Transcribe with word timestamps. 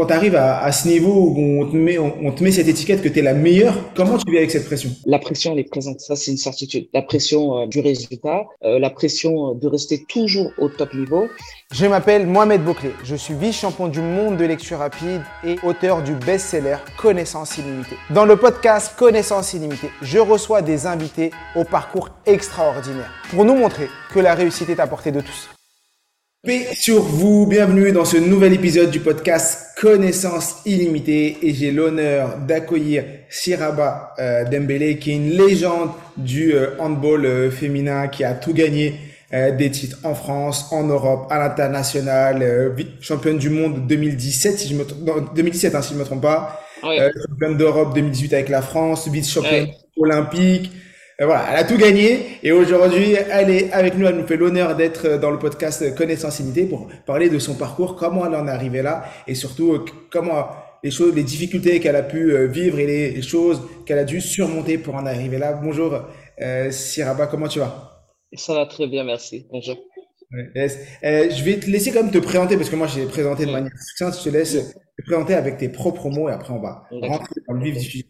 quand 0.00 0.06
tu 0.06 0.12
arrives 0.14 0.36
à, 0.36 0.62
à, 0.62 0.72
ce 0.72 0.88
niveau 0.88 1.34
où 1.36 1.62
on 1.62 1.66
te 1.70 1.76
met, 1.76 1.98
on, 1.98 2.32
te 2.32 2.42
met 2.42 2.52
cette 2.52 2.68
étiquette 2.68 3.02
que 3.02 3.08
tu 3.08 3.18
es 3.18 3.22
la 3.22 3.34
meilleure, 3.34 3.74
comment 3.94 4.16
tu 4.16 4.30
vis 4.30 4.38
avec 4.38 4.50
cette 4.50 4.64
pression? 4.64 4.88
La 5.04 5.18
pression, 5.18 5.52
elle 5.52 5.58
est 5.58 5.64
présente, 5.64 6.00
ça 6.00 6.16
c'est 6.16 6.30
une 6.30 6.38
certitude. 6.38 6.88
La 6.94 7.02
pression 7.02 7.58
euh, 7.58 7.66
du 7.66 7.80
résultat, 7.80 8.46
euh, 8.64 8.78
la 8.78 8.88
pression 8.88 9.54
de 9.54 9.68
rester 9.68 10.02
toujours 10.08 10.52
au 10.56 10.70
top 10.70 10.94
niveau. 10.94 11.28
Je 11.72 11.84
m'appelle 11.84 12.26
Mohamed 12.26 12.64
Bouclé, 12.64 12.92
je 13.04 13.14
suis 13.14 13.34
vice-champion 13.34 13.88
du 13.88 14.00
monde 14.00 14.38
de 14.38 14.44
lecture 14.46 14.78
rapide 14.78 15.20
et 15.44 15.56
auteur 15.62 16.02
du 16.02 16.14
best-seller 16.14 16.78
Connaissance 16.96 17.58
illimitée. 17.58 17.96
Dans 18.08 18.24
le 18.24 18.36
podcast 18.36 18.94
Connaissance 18.96 19.52
illimitée, 19.52 19.90
je 20.00 20.18
reçois 20.18 20.62
des 20.62 20.86
invités 20.86 21.30
au 21.54 21.64
parcours 21.64 22.08
extraordinaire 22.24 23.12
pour 23.30 23.44
nous 23.44 23.54
montrer 23.54 23.88
que 24.14 24.18
la 24.18 24.34
réussite 24.34 24.70
est 24.70 24.80
à 24.80 24.86
portée 24.86 25.12
de 25.12 25.20
tous. 25.20 25.59
Paix 26.42 26.68
sur 26.72 27.02
vous, 27.02 27.46
bienvenue 27.46 27.92
dans 27.92 28.06
ce 28.06 28.16
nouvel 28.16 28.54
épisode 28.54 28.90
du 28.90 29.00
podcast 29.00 29.78
Connaissance 29.78 30.62
illimitée 30.64 31.36
et 31.42 31.52
j'ai 31.52 31.70
l'honneur 31.70 32.38
d'accueillir 32.38 33.04
Siraba 33.28 34.14
euh, 34.18 34.46
Dembélé 34.46 34.98
qui 34.98 35.10
est 35.10 35.16
une 35.16 35.32
légende 35.32 35.90
du 36.16 36.54
euh, 36.54 36.78
handball 36.78 37.26
euh, 37.26 37.50
féminin 37.50 38.08
qui 38.08 38.24
a 38.24 38.32
tout 38.32 38.54
gagné 38.54 38.94
euh, 39.34 39.54
des 39.54 39.70
titres 39.70 39.98
en 40.02 40.14
France, 40.14 40.72
en 40.72 40.84
Europe, 40.84 41.26
à 41.30 41.38
l'international, 41.38 42.74
championne 43.02 43.36
du 43.36 43.50
monde 43.50 43.86
2017 43.86 44.58
si 44.58 44.68
je 44.68 44.76
me 44.76 44.86
2017 45.34 45.74
hein, 45.74 45.82
si 45.82 45.92
je 45.92 45.98
me 45.98 46.04
trompe 46.04 46.22
pas, 46.22 46.58
championne 46.80 47.58
d'Europe 47.58 47.94
2018 47.94 48.32
avec 48.32 48.48
la 48.48 48.62
France, 48.62 49.08
vice-championne 49.08 49.68
olympique. 49.98 50.72
Euh, 51.20 51.26
voilà, 51.26 51.48
elle 51.50 51.56
a 51.56 51.64
tout 51.64 51.76
gagné 51.76 52.38
et 52.42 52.50
aujourd'hui, 52.50 53.12
elle 53.12 53.50
est 53.50 53.70
avec 53.72 53.96
nous. 53.96 54.06
Elle 54.06 54.16
nous 54.16 54.26
fait 54.26 54.38
l'honneur 54.38 54.74
d'être 54.74 55.18
dans 55.18 55.30
le 55.30 55.38
podcast 55.38 55.94
Connaissance 55.94 56.40
Unité 56.40 56.64
pour 56.64 56.88
parler 57.04 57.28
de 57.28 57.38
son 57.38 57.56
parcours, 57.56 57.94
comment 57.94 58.26
elle 58.26 58.34
en 58.34 58.48
est 58.48 58.50
arrivée 58.50 58.80
là 58.80 59.04
et 59.26 59.34
surtout 59.34 59.74
euh, 59.74 59.84
comment 60.10 60.48
les 60.82 60.90
choses, 60.90 61.14
les 61.14 61.22
difficultés 61.22 61.78
qu'elle 61.78 61.96
a 61.96 62.02
pu 62.02 62.32
euh, 62.32 62.46
vivre 62.46 62.78
et 62.78 62.86
les 62.86 63.20
choses 63.22 63.60
qu'elle 63.84 63.98
a 63.98 64.04
dû 64.04 64.22
surmonter 64.22 64.78
pour 64.78 64.94
en 64.94 65.04
arriver 65.04 65.36
là. 65.36 65.52
Bonjour, 65.52 66.00
euh, 66.40 66.70
Siraba, 66.70 67.26
comment 67.26 67.48
tu 67.48 67.58
vas? 67.58 68.06
Ça 68.32 68.54
va 68.54 68.64
très 68.64 68.86
bien, 68.86 69.04
merci. 69.04 69.46
Bonjour. 69.50 69.76
je 70.32 71.44
vais 71.44 71.58
te 71.58 71.68
laisser 71.68 71.92
quand 71.92 72.02
même 72.02 72.12
te 72.12 72.18
présenter 72.18 72.56
parce 72.56 72.70
que 72.70 72.76
moi 72.76 72.86
j'ai 72.86 73.04
présenté 73.04 73.44
de 73.44 73.50
manière 73.50 73.72
succincte. 73.78 74.16
Je 74.20 74.24
te 74.24 74.28
laisse 74.30 74.74
te 74.96 75.02
présenter 75.04 75.34
avec 75.34 75.58
tes 75.58 75.68
propres 75.68 76.08
mots 76.08 76.30
et 76.30 76.32
après 76.32 76.54
on 76.54 76.62
va 76.62 76.84
rentrer 76.90 77.42
dans 77.46 77.54
le 77.54 77.62
vif 77.62 77.74
du 77.74 77.84
sujet. 77.84 78.06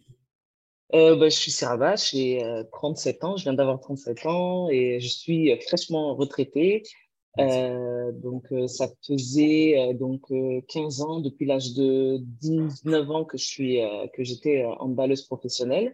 Euh, 0.95 1.17
bah, 1.17 1.29
je 1.29 1.37
suis 1.37 1.51
Sarah, 1.53 1.97
j'ai 1.97 2.43
37 2.73 3.25
ans, 3.25 3.37
je 3.37 3.45
viens 3.45 3.55
d'avoir 3.55 3.81
37 3.81 4.27
ans 4.27 4.69
et 4.69 5.01
je 5.01 5.09
suis 5.09 5.57
fraîchement 5.63 6.15
retraité. 6.15 6.83
Euh, 7.39 8.13
donc, 8.13 8.45
euh, 8.53 8.67
ça 8.67 8.89
faisait 9.07 9.79
euh, 9.79 9.95
donc 9.95 10.33
15 10.69 11.01
ans, 11.03 11.21
depuis 11.21 11.47
l'âge 11.47 11.75
de 11.75 12.19
19 12.41 13.11
ans 13.11 13.25
que 13.25 13.39
je 13.39 13.45
suis 13.45 13.79
que 14.15 14.25
j'étais 14.25 14.65
handballeuse 14.65 15.23
professionnelle. 15.23 15.93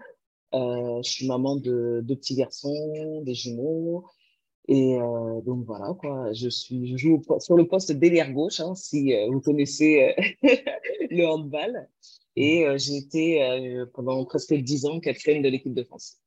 je 0.53 1.01
suis 1.03 1.27
maman 1.27 1.57
de 1.57 2.01
deux 2.03 2.17
petits 2.17 2.37
garçons, 2.37 3.23
des 3.23 3.35
jumeaux. 3.35 4.05
Et 4.69 4.99
donc 5.45 5.65
voilà 5.65 5.95
quoi, 6.01 6.33
je 6.33 6.49
suis 6.49 6.89
je 6.89 6.97
joue 6.97 7.23
sur 7.39 7.57
le 7.57 7.69
poste 7.69 7.93
d'ailière 7.93 8.33
gauche, 8.33 8.59
hein, 8.59 8.75
si 8.75 9.15
vous 9.29 9.41
connaissez 9.41 10.13
le 10.43 11.25
handball. 11.25 11.89
Et 12.37 12.67
euh, 12.67 12.77
j'ai 12.79 12.97
été 12.97 13.43
euh, 13.43 13.87
pendant 13.95 14.25
presque 14.25 14.53
10 14.53 14.87
ans 14.87 15.01
capitaine 15.01 15.43
de 15.43 15.49
l'équipe 15.49 15.75
de 15.75 15.83
France. 15.83 16.19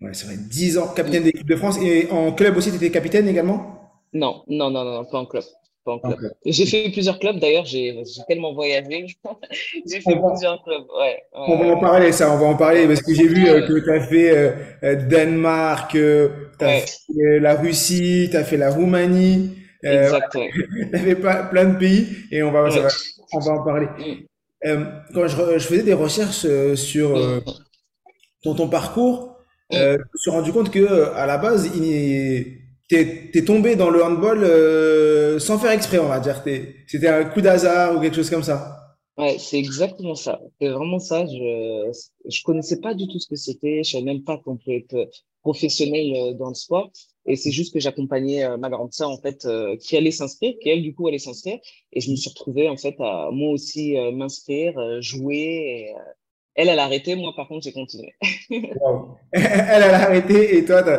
Ouais, 0.00 0.14
c'est 0.14 0.26
vrai, 0.26 0.36
10 0.38 0.78
ans 0.78 0.88
capitaine 0.94 1.22
de 1.22 1.26
l'équipe 1.26 1.48
de 1.48 1.56
France. 1.56 1.78
Et 1.82 2.08
en 2.10 2.32
club 2.32 2.56
aussi, 2.56 2.70
tu 2.70 2.76
étais 2.76 2.90
capitaine 2.90 3.26
également? 3.26 3.78
Non, 4.12 4.44
non, 4.46 4.70
non, 4.70 4.84
non, 4.84 5.04
pas 5.04 5.18
en 5.18 5.26
club. 5.26 5.42
Pas 5.84 5.92
en 5.92 5.98
club. 5.98 6.32
J'ai 6.46 6.66
fait 6.66 6.90
plusieurs 6.90 7.18
clubs 7.18 7.40
d'ailleurs, 7.40 7.64
j'ai 7.64 8.04
tellement 8.28 8.54
voyagé. 8.54 9.06
j'ai 9.86 10.00
fait 10.00 10.16
plusieurs 10.16 10.62
clubs. 10.62 10.86
Ouais, 10.96 11.20
on 11.32 11.58
va 11.58 11.74
en 11.74 11.80
parler, 11.80 12.12
ça, 12.12 12.32
on 12.32 12.38
va 12.38 12.46
en 12.46 12.56
parler 12.56 12.86
parce 12.86 13.02
que 13.02 13.12
j'ai 13.12 13.26
vu 13.26 13.48
euh, 13.48 13.66
que 13.66 13.80
tu 13.80 13.90
as 13.90 14.00
fait 14.00 14.54
euh, 14.84 14.94
Danemark, 15.08 15.94
euh, 15.96 16.28
tu 16.58 16.64
as 16.64 16.80
fait 16.80 17.40
la 17.40 17.56
Russie, 17.56 18.28
tu 18.30 18.36
as 18.36 18.44
fait 18.44 18.56
la 18.56 18.70
Roumanie. 18.70 19.56
Exactement. 19.82 20.46
tu 20.52 20.94
as 20.94 20.98
fait 20.98 21.14
plein 21.16 21.64
de 21.64 21.78
pays 21.78 22.06
et 22.30 22.42
on 22.42 22.50
va, 22.50 22.68
va, 22.68 22.88
on 23.32 23.38
va 23.38 23.52
en 23.52 23.64
parler. 23.64 23.86
Euh, 24.64 24.84
quand 25.14 25.26
je, 25.28 25.58
je, 25.58 25.66
faisais 25.66 25.82
des 25.82 25.94
recherches 25.94 26.44
euh, 26.44 26.74
sur 26.74 27.16
euh, 27.16 27.40
ton, 28.42 28.54
ton, 28.54 28.68
parcours, 28.68 29.36
je 29.70 29.96
me 29.96 30.18
suis 30.18 30.30
rendu 30.30 30.52
compte 30.52 30.70
que 30.70 31.12
à 31.14 31.26
la 31.26 31.38
base, 31.38 31.70
t'es 32.88 33.30
es 33.34 33.44
tombé 33.44 33.76
dans 33.76 33.90
le 33.90 34.02
handball 34.02 35.40
sans 35.40 35.58
faire 35.58 35.72
exprès, 35.72 35.98
on 35.98 36.08
va 36.08 36.20
dire. 36.20 36.42
C'était 36.86 37.08
un 37.08 37.24
coup 37.24 37.40
d'hasard 37.40 37.96
ou 37.96 38.00
quelque 38.00 38.16
chose 38.16 38.30
comme 38.30 38.42
ça. 38.42 38.96
Ouais, 39.16 39.36
c'est 39.38 39.58
exactement 39.58 40.14
ça. 40.14 40.40
C'est 40.60 40.68
vraiment 40.68 40.98
ça. 40.98 41.26
Je 41.26 41.92
je 42.28 42.42
connaissais 42.44 42.80
pas 42.80 42.94
du 42.94 43.06
tout 43.08 43.18
ce 43.18 43.28
que 43.28 43.36
c'était. 43.36 43.82
Je 43.84 43.90
savais 43.90 44.04
même 44.04 44.22
pas 44.22 44.38
qu'on 44.38 44.56
pouvait 44.56 44.78
être 44.78 45.10
professionnel 45.42 46.36
dans 46.36 46.48
le 46.48 46.54
sport. 46.54 46.90
Et 47.28 47.36
c'est 47.36 47.50
juste 47.50 47.74
que 47.74 47.78
j'accompagnais 47.78 48.42
euh, 48.44 48.56
ma 48.56 48.70
grande 48.70 48.92
sœur, 48.92 49.10
en 49.10 49.18
fait, 49.18 49.44
euh, 49.44 49.76
qui 49.76 49.96
allait 49.98 50.10
s'inscrire, 50.10 50.54
qui 50.62 50.70
elle, 50.70 50.82
du 50.82 50.94
coup, 50.94 51.06
allait 51.06 51.18
s'inscrire. 51.18 51.58
Et 51.92 52.00
je 52.00 52.10
me 52.10 52.16
suis 52.16 52.30
retrouvée, 52.30 52.70
en 52.70 52.76
fait, 52.78 52.96
à 53.00 53.28
moi 53.30 53.52
aussi 53.52 53.98
euh, 53.98 54.10
m'inscrire, 54.12 54.74
jouer. 55.02 55.36
Et, 55.36 55.94
elle, 56.54 56.70
elle 56.70 56.78
a 56.78 56.84
arrêté. 56.84 57.14
Moi, 57.16 57.32
par 57.36 57.46
contre, 57.46 57.64
j'ai 57.64 57.72
continué. 57.72 58.14
wow. 58.50 59.16
Elle, 59.32 59.42
elle 59.42 59.82
a 59.82 60.02
arrêté 60.02 60.56
et 60.56 60.64
toi, 60.64 60.82
tu 60.82 60.90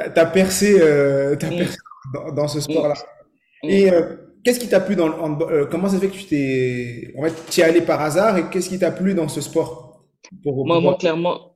as, 0.00 0.26
percé, 0.26 0.80
as 0.80 1.36
percé 1.36 1.76
dans, 2.12 2.32
dans, 2.32 2.48
ce 2.48 2.60
sport-là. 2.60 2.94
Mm. 3.62 3.68
Et 3.70 3.90
qu'est-ce 4.42 4.58
qui 4.58 4.68
t'a 4.68 4.80
plu 4.80 4.96
dans 4.96 5.06
le 5.06 5.14
handball 5.14 5.68
Comment 5.68 5.88
ça 5.88 6.00
fait 6.00 6.08
que 6.08 6.16
tu 6.16 6.24
t'es. 6.24 7.14
En 7.16 7.22
fait, 7.22 7.34
tu 7.48 7.60
es 7.60 7.62
allé 7.62 7.80
par 7.80 8.00
hasard 8.00 8.38
et 8.38 8.50
qu'est-ce 8.50 8.68
qui 8.68 8.78
t'a 8.78 8.90
plu 8.90 9.14
dans 9.14 9.28
ce 9.28 9.40
sport 9.40 10.04
pour, 10.42 10.66
moi, 10.66 10.80
moi, 10.80 10.96
clairement, 10.96 11.55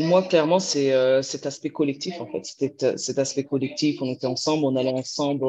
moi, 0.00 0.22
clairement, 0.22 0.58
c'est 0.58 0.92
euh, 0.92 1.22
cet 1.22 1.46
aspect 1.46 1.70
collectif, 1.70 2.20
en 2.20 2.26
fait. 2.26 2.44
C'était 2.44 2.84
euh, 2.84 2.96
cet 2.96 3.18
aspect 3.18 3.44
collectif. 3.44 4.00
On 4.00 4.06
était 4.06 4.26
ensemble, 4.26 4.64
on 4.64 4.76
allait 4.76 4.92
ensemble 4.92 5.44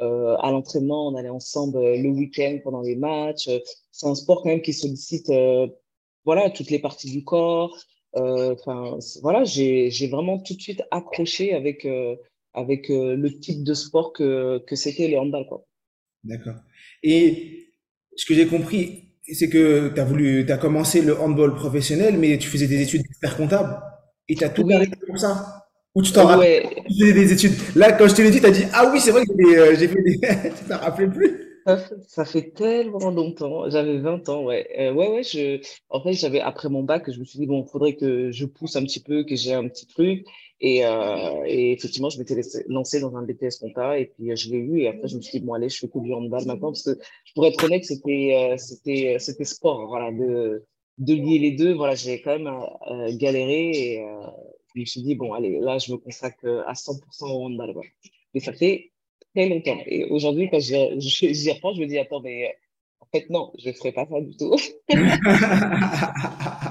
euh, 0.00 0.36
à 0.38 0.50
l'entraînement, 0.50 1.08
on 1.08 1.16
allait 1.16 1.28
ensemble 1.28 1.78
le 1.78 2.08
week-end 2.08 2.58
pendant 2.62 2.82
les 2.82 2.96
matchs. 2.96 3.48
C'est 3.92 4.06
un 4.06 4.14
sport 4.14 4.42
quand 4.42 4.50
même 4.50 4.62
qui 4.62 4.72
sollicite, 4.72 5.30
voilà, 6.24 6.50
toutes 6.50 6.70
les 6.70 6.78
parties 6.78 7.10
du 7.10 7.24
corps. 7.24 7.76
Enfin, 8.14 8.98
voilà, 9.22 9.44
j'ai 9.44 10.08
vraiment 10.08 10.38
tout 10.38 10.54
de 10.54 10.60
suite 10.60 10.82
accroché 10.90 11.52
avec 11.54 11.86
avec 12.54 12.88
le 12.88 13.28
type 13.38 13.64
de 13.64 13.74
sport 13.74 14.12
que 14.12 14.62
que 14.66 14.76
c'était 14.76 15.08
le 15.08 15.18
handball. 15.18 15.46
D'accord. 16.24 16.56
Et 17.02 17.72
ce 18.16 18.24
que 18.26 18.34
j'ai 18.34 18.46
compris, 18.46 19.07
c'est 19.32 19.48
que 19.48 19.88
tu 19.88 20.00
as 20.00 20.04
voulu, 20.04 20.44
tu 20.46 20.52
as 20.52 20.58
commencé 20.58 21.02
le 21.02 21.18
handball 21.20 21.54
professionnel, 21.54 22.16
mais 22.18 22.38
tu 22.38 22.48
faisais 22.48 22.66
des 22.66 22.82
études 22.82 23.02
d'expert 23.02 23.36
comptable 23.36 23.80
et 24.28 24.34
tu 24.34 24.44
as 24.44 24.48
tout 24.48 24.66
arrêté 24.70 24.96
pour 25.06 25.18
ça. 25.18 25.64
Ou 25.94 26.02
tu 26.02 26.12
t'en 26.12 26.26
rappelles 26.26 26.66
des 26.98 27.32
études. 27.32 27.54
Là, 27.74 27.92
quand 27.92 28.06
je 28.08 28.14
te 28.14 28.22
l'ai 28.22 28.30
dit, 28.30 28.40
tu 28.40 28.46
as 28.46 28.50
dit 28.50 28.64
Ah 28.72 28.90
oui, 28.92 29.00
c'est 29.00 29.10
vrai 29.10 29.24
que 29.24 29.32
j'ai 29.38 29.58
euh, 29.58 29.74
fait 29.76 30.02
des. 30.02 30.20
tu 30.58 30.64
t'en 30.68 30.78
rappelles 30.78 31.10
plus 31.10 31.48
ça 32.06 32.24
fait, 32.24 32.50
tellement 32.50 33.10
longtemps. 33.10 33.68
J'avais 33.68 33.98
20 33.98 34.28
ans, 34.28 34.44
ouais. 34.44 34.66
Euh, 34.78 34.92
ouais, 34.92 35.08
ouais. 35.08 35.22
Je, 35.22 35.60
en 35.90 36.02
fait, 36.02 36.12
j'avais 36.12 36.40
après 36.40 36.68
mon 36.68 36.82
bac, 36.82 37.10
je 37.10 37.18
me 37.18 37.24
suis 37.24 37.38
dit 37.38 37.46
bon, 37.46 37.64
il 37.66 37.70
faudrait 37.70 37.94
que 37.94 38.30
je 38.30 38.46
pousse 38.46 38.76
un 38.76 38.82
petit 38.84 39.02
peu, 39.02 39.24
que 39.24 39.36
j'ai 39.36 39.54
un 39.54 39.68
petit 39.68 39.86
truc. 39.86 40.26
Et, 40.60 40.84
euh, 40.84 41.44
et 41.46 41.72
effectivement, 41.72 42.10
je 42.10 42.18
m'étais 42.18 42.40
lancé 42.66 43.00
dans 43.00 43.16
un 43.16 43.22
BTS 43.22 43.58
compta 43.60 43.98
et 43.98 44.06
puis 44.06 44.30
euh, 44.30 44.36
je 44.36 44.50
l'ai 44.50 44.58
eu. 44.58 44.80
Et 44.80 44.88
après, 44.88 45.06
je 45.06 45.16
me 45.16 45.20
suis 45.20 45.38
dit 45.38 45.46
bon, 45.46 45.52
allez, 45.54 45.68
je 45.68 45.78
fais 45.78 45.88
que 45.88 45.98
du 46.00 46.12
handball 46.12 46.44
maintenant 46.46 46.72
parce 46.72 46.82
que 46.82 46.98
pour 47.34 47.46
être 47.46 47.62
honnête, 47.64 47.84
c'était, 47.84 48.52
euh, 48.52 48.56
c'était, 48.56 49.16
c'était 49.20 49.44
sport, 49.44 49.86
voilà, 49.86 50.10
de, 50.10 50.64
de 50.98 51.14
lier 51.14 51.38
les 51.38 51.52
deux. 51.52 51.74
Voilà, 51.74 51.94
j'ai 51.94 52.20
quand 52.22 52.38
même 52.38 52.48
euh, 52.48 53.16
galéré 53.16 53.70
et 53.70 54.06
je 54.74 54.80
me 54.80 54.84
suis 54.84 55.02
dit 55.02 55.14
bon, 55.14 55.32
allez, 55.32 55.60
là, 55.60 55.78
je 55.78 55.92
me 55.92 55.98
consacre 55.98 56.64
à 56.66 56.72
100% 56.72 56.98
au 57.22 57.46
handball. 57.46 57.72
Voilà. 57.72 57.88
Mais 58.34 58.40
ça 58.40 58.52
fait 58.52 58.90
très 59.34 59.48
longtemps. 59.48 59.78
Et 59.86 60.06
aujourd'hui, 60.06 60.48
quand 60.50 60.58
j'y 60.58 61.52
reprends, 61.52 61.72
je 61.74 61.80
me 61.80 61.86
dis, 61.86 61.98
attends, 61.98 62.20
mais 62.20 62.52
en 63.00 63.06
fait, 63.12 63.30
non, 63.30 63.52
je 63.58 63.68
ne 63.68 63.74
ferai 63.74 63.92
pas 63.92 64.06
ça 64.06 64.20
du 64.20 64.36
tout. 64.36 64.56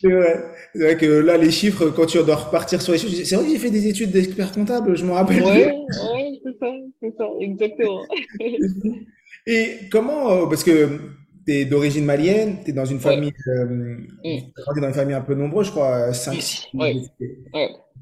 c'est 0.00 0.10
vrai. 0.10 0.44
vrai. 0.74 0.96
que 0.96 1.06
là, 1.06 1.36
les 1.36 1.50
chiffres, 1.50 1.90
quand 1.90 2.06
tu 2.06 2.18
dois 2.18 2.36
repartir 2.36 2.80
sur 2.82 2.92
les 2.92 2.98
chiffres, 2.98 3.14
c'est 3.24 3.34
vrai 3.36 3.44
que 3.44 3.50
j'ai 3.50 3.58
fait 3.58 3.70
des 3.70 3.86
études 3.88 4.10
d'expert 4.10 4.52
comptable, 4.52 4.96
je 4.96 5.04
me 5.04 5.12
rappelle. 5.12 5.42
Oui, 5.42 5.50
ouais, 5.50 6.40
c'est 6.44 6.58
ça, 6.58 6.72
c'est 7.00 7.14
ça, 7.16 7.26
exactement. 7.40 8.02
Et 9.46 9.88
comment, 9.90 10.30
euh, 10.30 10.46
parce 10.46 10.62
que 10.62 10.88
tu 11.46 11.52
es 11.54 11.64
d'origine 11.64 12.04
malienne, 12.04 12.58
tu 12.64 12.70
es 12.70 12.74
dans 12.74 12.84
une 12.84 13.00
famille, 13.00 13.32
euh, 13.48 13.64
mm. 14.24 14.80
dans 14.80 14.88
une 14.88 14.94
famille 14.94 15.14
un 15.14 15.22
peu 15.22 15.34
nombreuse, 15.34 15.66
je 15.66 15.70
crois, 15.72 16.12
5, 16.12 16.34
6, 16.40 16.66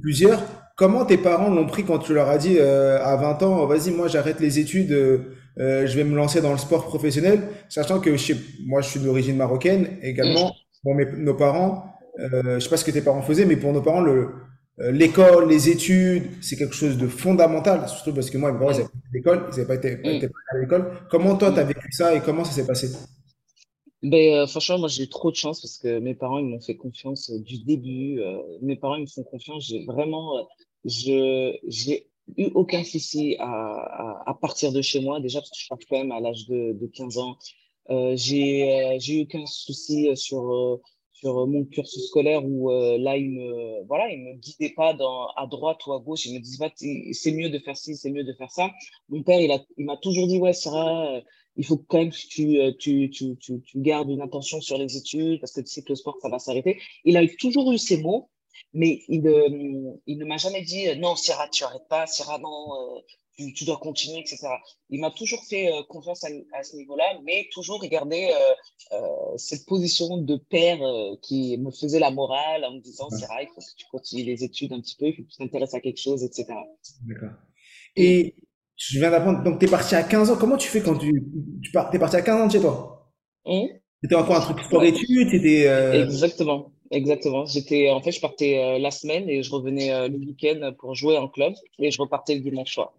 plusieurs. 0.00 0.42
Comment 0.76 1.06
tes 1.06 1.16
parents 1.16 1.48
l'ont 1.48 1.66
pris 1.66 1.84
quand 1.84 1.98
tu 1.98 2.12
leur 2.12 2.28
as 2.28 2.36
dit 2.36 2.56
euh, 2.58 3.02
à 3.02 3.16
20 3.16 3.42
ans, 3.44 3.64
vas-y, 3.64 3.90
moi 3.90 4.08
j'arrête 4.08 4.40
les 4.40 4.58
études, 4.58 4.92
euh, 4.92 5.18
euh, 5.58 5.86
je 5.86 5.96
vais 5.96 6.04
me 6.04 6.14
lancer 6.14 6.42
dans 6.42 6.52
le 6.52 6.58
sport 6.58 6.84
professionnel, 6.84 7.48
sachant 7.70 7.98
que 7.98 8.14
je 8.14 8.34
moi 8.66 8.82
je 8.82 8.88
suis 8.90 9.00
d'origine 9.00 9.36
marocaine 9.36 9.96
également. 10.02 10.52
Bon, 10.86 10.94
mes, 10.94 11.04
nos 11.16 11.34
parents, 11.34 11.82
euh, 12.20 12.54
je 12.54 12.60
sais 12.60 12.70
pas 12.70 12.76
ce 12.76 12.84
que 12.84 12.92
tes 12.92 13.02
parents 13.02 13.20
faisaient, 13.20 13.44
mais 13.44 13.56
pour 13.56 13.72
nos 13.72 13.82
parents, 13.82 14.02
le, 14.02 14.28
euh, 14.78 14.92
l'école, 14.92 15.48
les 15.48 15.68
études, 15.68 16.22
c'est 16.40 16.56
quelque 16.56 16.76
chose 16.76 16.96
de 16.96 17.08
fondamental, 17.08 17.88
surtout 17.88 18.14
parce 18.14 18.30
que 18.30 18.38
moi, 18.38 18.52
mes 18.52 18.58
parents, 18.60 18.70
ils 18.70 18.76
n'avaient 18.76 18.88
pas 18.88 19.10
d'école, 19.12 19.46
ils 19.48 19.50
n'avaient 19.50 19.66
pas 19.66 19.74
été, 19.74 19.96
pas 19.96 20.12
été 20.12 20.26
à 20.26 20.58
l'école. 20.58 20.92
Comment 21.10 21.34
toi, 21.34 21.50
tu 21.50 21.58
as 21.58 21.64
vécu 21.64 21.90
ça 21.90 22.14
et 22.14 22.20
comment 22.20 22.44
ça 22.44 22.52
s'est 22.52 22.68
passé? 22.68 22.90
Ben, 24.04 24.34
euh, 24.34 24.46
franchement, 24.46 24.78
moi, 24.78 24.86
j'ai 24.86 25.02
eu 25.02 25.08
trop 25.08 25.32
de 25.32 25.36
chance 25.36 25.60
parce 25.60 25.76
que 25.78 25.98
mes 25.98 26.14
parents, 26.14 26.38
ils 26.38 26.46
m'ont 26.46 26.60
fait 26.60 26.76
confiance 26.76 27.30
euh, 27.30 27.40
du 27.40 27.64
début. 27.64 28.20
Mes 28.62 28.76
parents, 28.76 28.94
ils 28.94 29.02
me 29.02 29.06
font 29.08 29.24
confiance. 29.24 29.66
J'ai 29.66 29.84
vraiment, 29.86 30.46
je, 30.84 31.52
j'ai 31.66 32.06
eu 32.36 32.50
aucun 32.54 32.84
souci 32.84 33.34
à, 33.40 33.48
à, 33.48 34.30
à 34.30 34.34
partir 34.34 34.70
de 34.70 34.82
chez 34.82 35.00
moi, 35.00 35.18
déjà 35.18 35.40
parce 35.40 35.50
que 35.50 35.58
je 35.58 35.68
pars 35.68 35.78
quand 35.90 35.98
même 35.98 36.12
à 36.12 36.20
l'âge 36.20 36.46
de, 36.46 36.78
de 36.80 36.86
15 36.86 37.18
ans. 37.18 37.36
Euh, 37.90 38.14
j'ai, 38.16 38.94
euh, 38.94 38.96
j'ai 38.98 39.20
eu 39.20 39.22
aucun 39.22 39.46
souci 39.46 40.08
euh, 40.08 40.16
sur, 40.16 40.52
euh, 40.52 40.82
sur 41.12 41.46
mon 41.46 41.64
cursus 41.64 42.08
scolaire 42.08 42.44
où 42.44 42.70
euh, 42.70 42.98
là, 42.98 43.16
ils 43.16 43.30
me, 43.30 43.84
voilà, 43.86 44.08
me 44.08 44.34
guidaient 44.38 44.74
pas 44.74 44.92
dans, 44.92 45.28
à 45.36 45.46
droite 45.46 45.86
ou 45.86 45.92
à 45.92 46.00
gauche. 46.00 46.26
Ils 46.26 46.34
me 46.34 46.40
disaient 46.40 46.58
pas, 46.58 46.72
c'est 46.76 47.32
mieux 47.32 47.50
de 47.50 47.58
faire 47.58 47.76
ci, 47.76 47.96
c'est 47.96 48.10
mieux 48.10 48.24
de 48.24 48.32
faire 48.34 48.50
ça. 48.50 48.70
Mon 49.08 49.22
père, 49.22 49.40
il 49.40 49.50
a, 49.50 49.58
il 49.78 49.86
m'a 49.86 49.96
toujours 49.96 50.26
dit, 50.26 50.38
ouais, 50.38 50.52
Sarah, 50.52 51.20
il 51.56 51.64
faut 51.64 51.78
quand 51.78 51.98
même 51.98 52.10
que 52.10 52.16
tu, 52.28 52.58
euh, 52.60 52.72
tu, 52.78 53.08
tu, 53.10 53.36
tu, 53.38 53.60
tu 53.62 53.80
gardes 53.80 54.10
une 54.10 54.20
attention 54.20 54.60
sur 54.60 54.78
les 54.78 54.96
études 54.96 55.40
parce 55.40 55.52
que 55.52 55.60
tu 55.60 55.68
sais 55.68 55.82
que 55.82 55.90
le 55.90 55.96
sport, 55.96 56.16
ça 56.20 56.28
va 56.28 56.38
s'arrêter. 56.38 56.78
Il 57.04 57.16
a 57.16 57.26
toujours 57.38 57.72
eu 57.72 57.78
ces 57.78 58.02
mots, 58.02 58.28
mais 58.74 59.00
il, 59.08 59.26
euh, 59.26 59.96
il 60.06 60.18
ne 60.18 60.24
m'a 60.24 60.36
jamais 60.36 60.62
dit 60.62 60.88
euh, 60.88 60.96
non, 60.96 61.16
Syrah, 61.16 61.48
tu 61.48 61.64
arrêtes 61.64 61.88
pas, 61.88 62.06
Syrah, 62.06 62.38
non, 62.38 63.02
tu, 63.36 63.52
tu 63.52 63.64
dois 63.64 63.76
continuer, 63.76 64.20
etc. 64.20 64.48
Il 64.90 65.00
m'a 65.00 65.10
toujours 65.10 65.42
fait 65.44 65.70
confiance 65.88 66.24
à, 66.24 66.28
à 66.52 66.62
ce 66.62 66.76
niveau-là, 66.76 67.04
mais 67.24 67.48
toujours 67.52 67.84
il 67.84 67.90
gardait 67.90 68.30
cette 69.36 69.66
position 69.66 70.18
de 70.18 70.36
père 70.36 70.78
qui 71.22 71.58
me 71.58 71.70
faisait 71.70 71.98
la 71.98 72.10
morale 72.10 72.64
en 72.64 72.72
me 72.74 72.80
disant 72.80 73.10
Syrah, 73.10 73.42
il 73.42 73.48
faut 73.48 73.60
que 73.60 73.76
tu 73.76 73.86
continues 73.90 74.24
les 74.24 74.44
études 74.44 74.72
un 74.72 74.80
petit 74.80 74.96
peu, 74.96 75.06
il 75.06 75.14
faut 75.14 75.22
que 75.22 75.28
tu 75.28 75.36
t'intéresses 75.38 75.74
à 75.74 75.80
quelque 75.80 76.00
chose, 76.00 76.22
etc. 76.22 76.46
D'accord. 77.06 77.36
Et 77.96 78.34
je 78.76 78.98
viens 78.98 79.10
d'apprendre, 79.10 79.42
donc 79.42 79.58
tu 79.58 79.66
es 79.66 79.68
parti 79.68 79.94
à 79.94 80.02
15 80.02 80.30
ans. 80.30 80.36
Comment 80.38 80.56
tu 80.56 80.68
fais 80.68 80.82
quand 80.82 80.96
tu, 80.96 81.24
tu 81.62 81.70
pars, 81.72 81.90
t'es 81.90 81.98
parti 81.98 82.16
à 82.16 82.22
15 82.22 82.40
ans 82.42 82.46
de 82.46 82.52
chez 82.52 82.60
toi? 82.60 83.10
Hum 83.44 83.68
C'était 84.02 84.14
encore 84.14 84.36
un 84.36 84.40
truc 84.40 84.60
sport-études, 84.60 85.32
euh, 85.44 86.04
Exactement, 86.04 86.72
exactement. 86.90 87.46
J'étais, 87.46 87.90
en 87.90 88.02
fait, 88.02 88.12
je 88.12 88.20
partais 88.20 88.58
euh, 88.58 88.78
la 88.78 88.90
semaine 88.90 89.28
et 89.30 89.42
je 89.42 89.50
revenais 89.50 89.92
euh, 89.92 90.08
le 90.08 90.18
week-end 90.18 90.72
pour 90.78 90.94
jouer 90.94 91.16
en 91.16 91.28
club 91.28 91.54
et 91.78 91.90
je 91.90 92.00
repartais 92.00 92.34
le 92.34 92.40
dimanche 92.40 92.74
soir. 92.74 92.92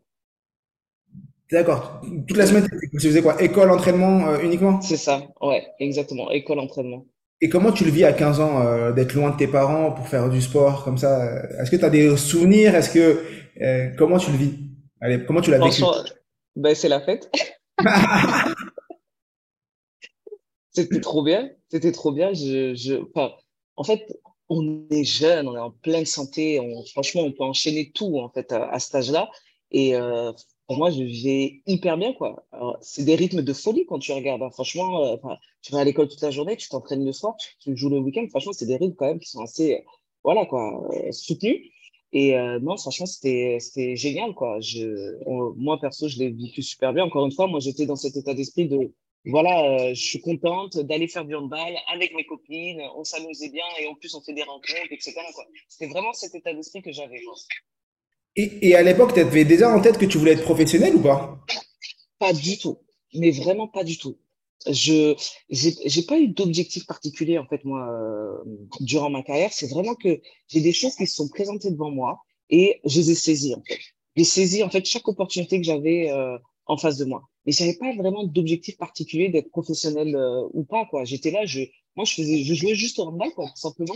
D'accord? 1.52 2.02
Toute 2.28 2.38
la 2.38 2.46
semaine, 2.46 2.68
tu 3.00 3.08
faisais 3.08 3.22
quoi? 3.22 3.42
École, 3.42 3.72
entraînement, 3.72 4.28
euh, 4.28 4.40
uniquement? 4.40 4.82
C'est 4.82 4.98
ça, 4.98 5.22
ouais, 5.42 5.66
exactement. 5.80 6.30
École, 6.32 6.60
entraînement. 6.60 7.06
Et 7.40 7.50
comment 7.50 7.72
tu 7.72 7.86
le 7.86 7.92
vis 7.92 8.04
à 8.04 8.14
15 8.14 8.40
ans, 8.40 8.62
euh, 8.62 8.92
d'être 8.92 9.14
loin 9.14 9.30
de 9.30 9.38
tes 9.38 9.48
parents 9.48 9.92
pour 9.92 10.08
faire 10.08 10.28
du 10.30 10.42
sport 10.42 10.84
comme 10.84 10.98
ça? 10.98 11.44
Est-ce 11.60 11.70
que 11.70 11.76
tu 11.76 11.86
as 11.86 11.90
des 11.90 12.18
souvenirs? 12.18 12.74
Est-ce 12.74 12.90
que, 12.90 13.24
euh, 13.62 13.90
comment 13.98 14.18
tu 14.18 14.32
le 14.32 14.38
vis? 14.38 14.54
Allez, 15.02 15.24
comment 15.26 15.42
tu 15.42 15.52
l'as 15.52 15.60
vécu? 15.60 15.84
Ben, 16.56 16.74
c'est 16.74 16.90
la 16.90 17.02
fête. 17.02 17.30
C'était 20.72 21.00
trop 21.00 21.24
bien. 21.24 21.52
C'était 21.70 21.92
trop 21.92 22.12
bien. 22.12 22.34
Je, 22.34 22.74
je, 22.76 22.96
enfin, 23.14 23.32
en 23.76 23.84
fait, 23.84 24.02
on 24.50 24.86
est 24.90 25.04
jeune, 25.04 25.48
on 25.48 25.56
est 25.56 25.60
en 25.60 25.72
pleine 25.72 26.06
santé. 26.06 26.60
On, 26.60 26.84
franchement, 26.86 27.22
on 27.22 27.32
peut 27.32 27.44
enchaîner 27.44 27.92
tout, 27.94 28.18
en 28.20 28.30
fait, 28.30 28.52
à, 28.52 28.70
à 28.72 28.80
cet 28.80 28.96
âge-là. 28.96 29.30
Et 29.70 29.96
euh, 29.96 30.32
pour 30.68 30.78
moi, 30.78 30.92
je 30.92 31.02
vais 31.02 31.62
hyper 31.66 31.98
bien, 31.98 32.14
quoi. 32.14 32.46
C'est 32.82 33.06
des 33.06 33.16
rythmes 33.16 33.42
de 33.42 33.54
folie 33.54 33.86
quand 33.86 34.00
tu 34.00 34.12
regardes. 34.12 34.42
hein. 34.44 34.50
Franchement, 34.52 35.06
euh, 35.06 35.16
tu 35.62 35.72
vas 35.72 35.80
à 35.80 35.84
l'école 35.86 36.10
toute 36.10 36.22
la 36.22 36.32
journée, 36.32 36.58
tu 36.58 36.68
t'entraînes 36.68 37.06
le 37.06 37.14
soir, 37.14 37.36
tu 37.62 37.76
joues 37.76 37.90
le 37.90 38.00
week-end. 38.00 38.26
Franchement, 38.30 38.52
c'est 38.54 38.66
des 38.66 38.76
rythmes 38.76 38.96
quand 38.96 39.06
même 39.08 39.20
qui 39.20 39.30
sont 39.30 39.42
assez, 39.42 39.76
euh, 39.76 39.82
voilà, 40.26 40.46
quoi, 40.46 40.86
euh, 40.94 41.12
soutenus. 41.14 41.72
Et 42.14 42.36
non, 42.62 42.78
franchement, 42.78 43.06
c'était, 43.06 43.96
génial, 43.96 44.34
quoi. 44.34 44.60
Moi, 45.58 45.80
perso, 45.80 46.08
je 46.08 46.18
l'ai 46.20 46.30
vécu 46.32 46.62
super 46.64 46.94
bien. 46.94 47.04
Encore 47.06 47.26
une 47.26 47.32
fois, 47.34 47.48
moi, 47.48 47.60
j'étais 47.60 47.86
dans 47.86 47.98
cet 47.98 48.16
état 48.16 48.34
d'esprit 48.34 48.68
de 48.68 48.94
voilà, 49.26 49.94
je 49.94 50.02
suis 50.02 50.22
contente 50.22 50.78
d'aller 50.78 51.10
faire 51.10 51.26
du 51.26 51.36
handball 51.36 51.76
avec 51.94 52.16
mes 52.16 52.26
copines, 52.26 52.82
on 52.96 53.04
s'amusait 53.04 53.50
bien 53.50 53.66
et 53.82 53.88
en 53.88 53.96
plus 53.96 54.16
on 54.16 54.22
fait 54.22 54.34
des 54.34 54.44
rencontres, 54.44 54.92
etc. 54.92 55.16
C'était 55.68 55.92
vraiment 55.92 56.14
cet 56.14 56.34
état 56.34 56.54
d'esprit 56.54 56.82
que 56.82 56.94
j'avais. 56.94 57.20
Et, 58.38 58.70
et 58.70 58.76
à 58.76 58.84
l'époque, 58.84 59.16
tu 59.16 59.20
avais 59.20 59.46
déjà 59.46 59.76
en 59.76 59.82
tête 59.82 59.98
que 59.98 60.06
tu 60.06 60.20
voulais 60.20 60.34
être 60.34 60.44
professionnel 60.44 60.96
ou 60.96 61.02
pas? 61.02 61.44
Pas 62.20 62.34
du 62.34 62.58
tout, 62.60 62.78
mais 63.16 63.32
vraiment 63.32 63.68
pas 63.68 63.84
du 63.84 63.98
tout. 63.98 64.18
Je 64.70 65.16
j'ai 65.50 65.76
j'ai 65.86 66.04
pas 66.04 66.20
eu 66.20 66.30
d'objectif 66.30 66.86
particulier 66.88 67.38
en 67.38 67.46
fait 67.46 67.64
moi 67.64 67.88
euh, 67.92 68.38
durant 68.80 69.10
ma 69.10 69.24
carrière. 69.24 69.52
C'est 69.54 69.68
vraiment 69.68 69.96
que 69.96 70.20
j'ai 70.48 70.62
des 70.62 70.74
choses 70.74 70.96
qui 70.96 71.08
se 71.08 71.16
sont 71.16 71.30
présentées 71.30 71.72
devant 71.72 71.92
moi 71.92 72.20
et 72.50 72.80
je 72.86 73.00
les 73.00 73.12
ai 73.12 73.16
saisies 73.16 73.56
en 73.56 73.64
fait. 73.68 73.80
J'ai 74.16 74.24
saisi 74.24 74.64
en 74.64 74.70
fait 74.70 74.86
chaque 74.86 75.08
opportunité 75.08 75.60
que 75.60 75.66
j'avais 75.66 76.10
euh, 76.12 76.38
en 76.66 76.78
face 76.78 76.98
de 76.98 77.06
moi. 77.06 77.24
Mais 77.46 77.52
j'avais 77.52 77.76
pas 77.76 77.96
vraiment 77.96 78.24
d'objectif 78.24 78.78
particulier 78.78 79.30
d'être 79.30 79.50
professionnel 79.52 80.16
euh, 80.16 80.48
ou 80.54 80.64
pas 80.64 80.86
quoi. 80.86 81.06
J'étais 81.06 81.32
là, 81.32 81.46
je 81.46 81.62
moi 81.96 82.06
je 82.06 82.14
faisais 82.14 82.44
je 82.44 82.54
jouais 82.54 82.76
juste 82.76 83.00
au 83.00 83.04
handball 83.04 83.32
quoi, 83.36 83.46
tout 83.46 83.62
simplement. 83.62 83.96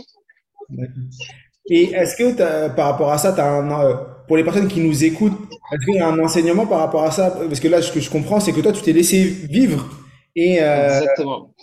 Et 1.70 1.92
est-ce 1.92 2.16
que 2.16 2.74
par 2.74 2.90
rapport 2.90 3.10
à 3.10 3.18
ça, 3.18 3.34
un, 3.38 3.84
euh, 3.84 3.94
pour 4.26 4.36
les 4.36 4.44
personnes 4.44 4.68
qui 4.68 4.80
nous 4.80 5.04
écoutent, 5.04 5.38
est-ce 5.72 5.86
qu'il 5.86 5.96
y 5.96 6.00
a 6.00 6.08
un 6.08 6.18
enseignement 6.18 6.66
par 6.66 6.80
rapport 6.80 7.04
à 7.04 7.10
ça? 7.10 7.30
Parce 7.30 7.60
que 7.60 7.68
là, 7.68 7.80
ce 7.82 7.92
que 7.92 8.00
je 8.00 8.10
comprends, 8.10 8.40
c'est 8.40 8.52
que 8.52 8.60
toi, 8.60 8.72
tu 8.72 8.82
t'es 8.82 8.92
laissé 8.92 9.24
vivre. 9.24 9.88
Euh, 10.38 11.00
Exactement. 11.00 11.54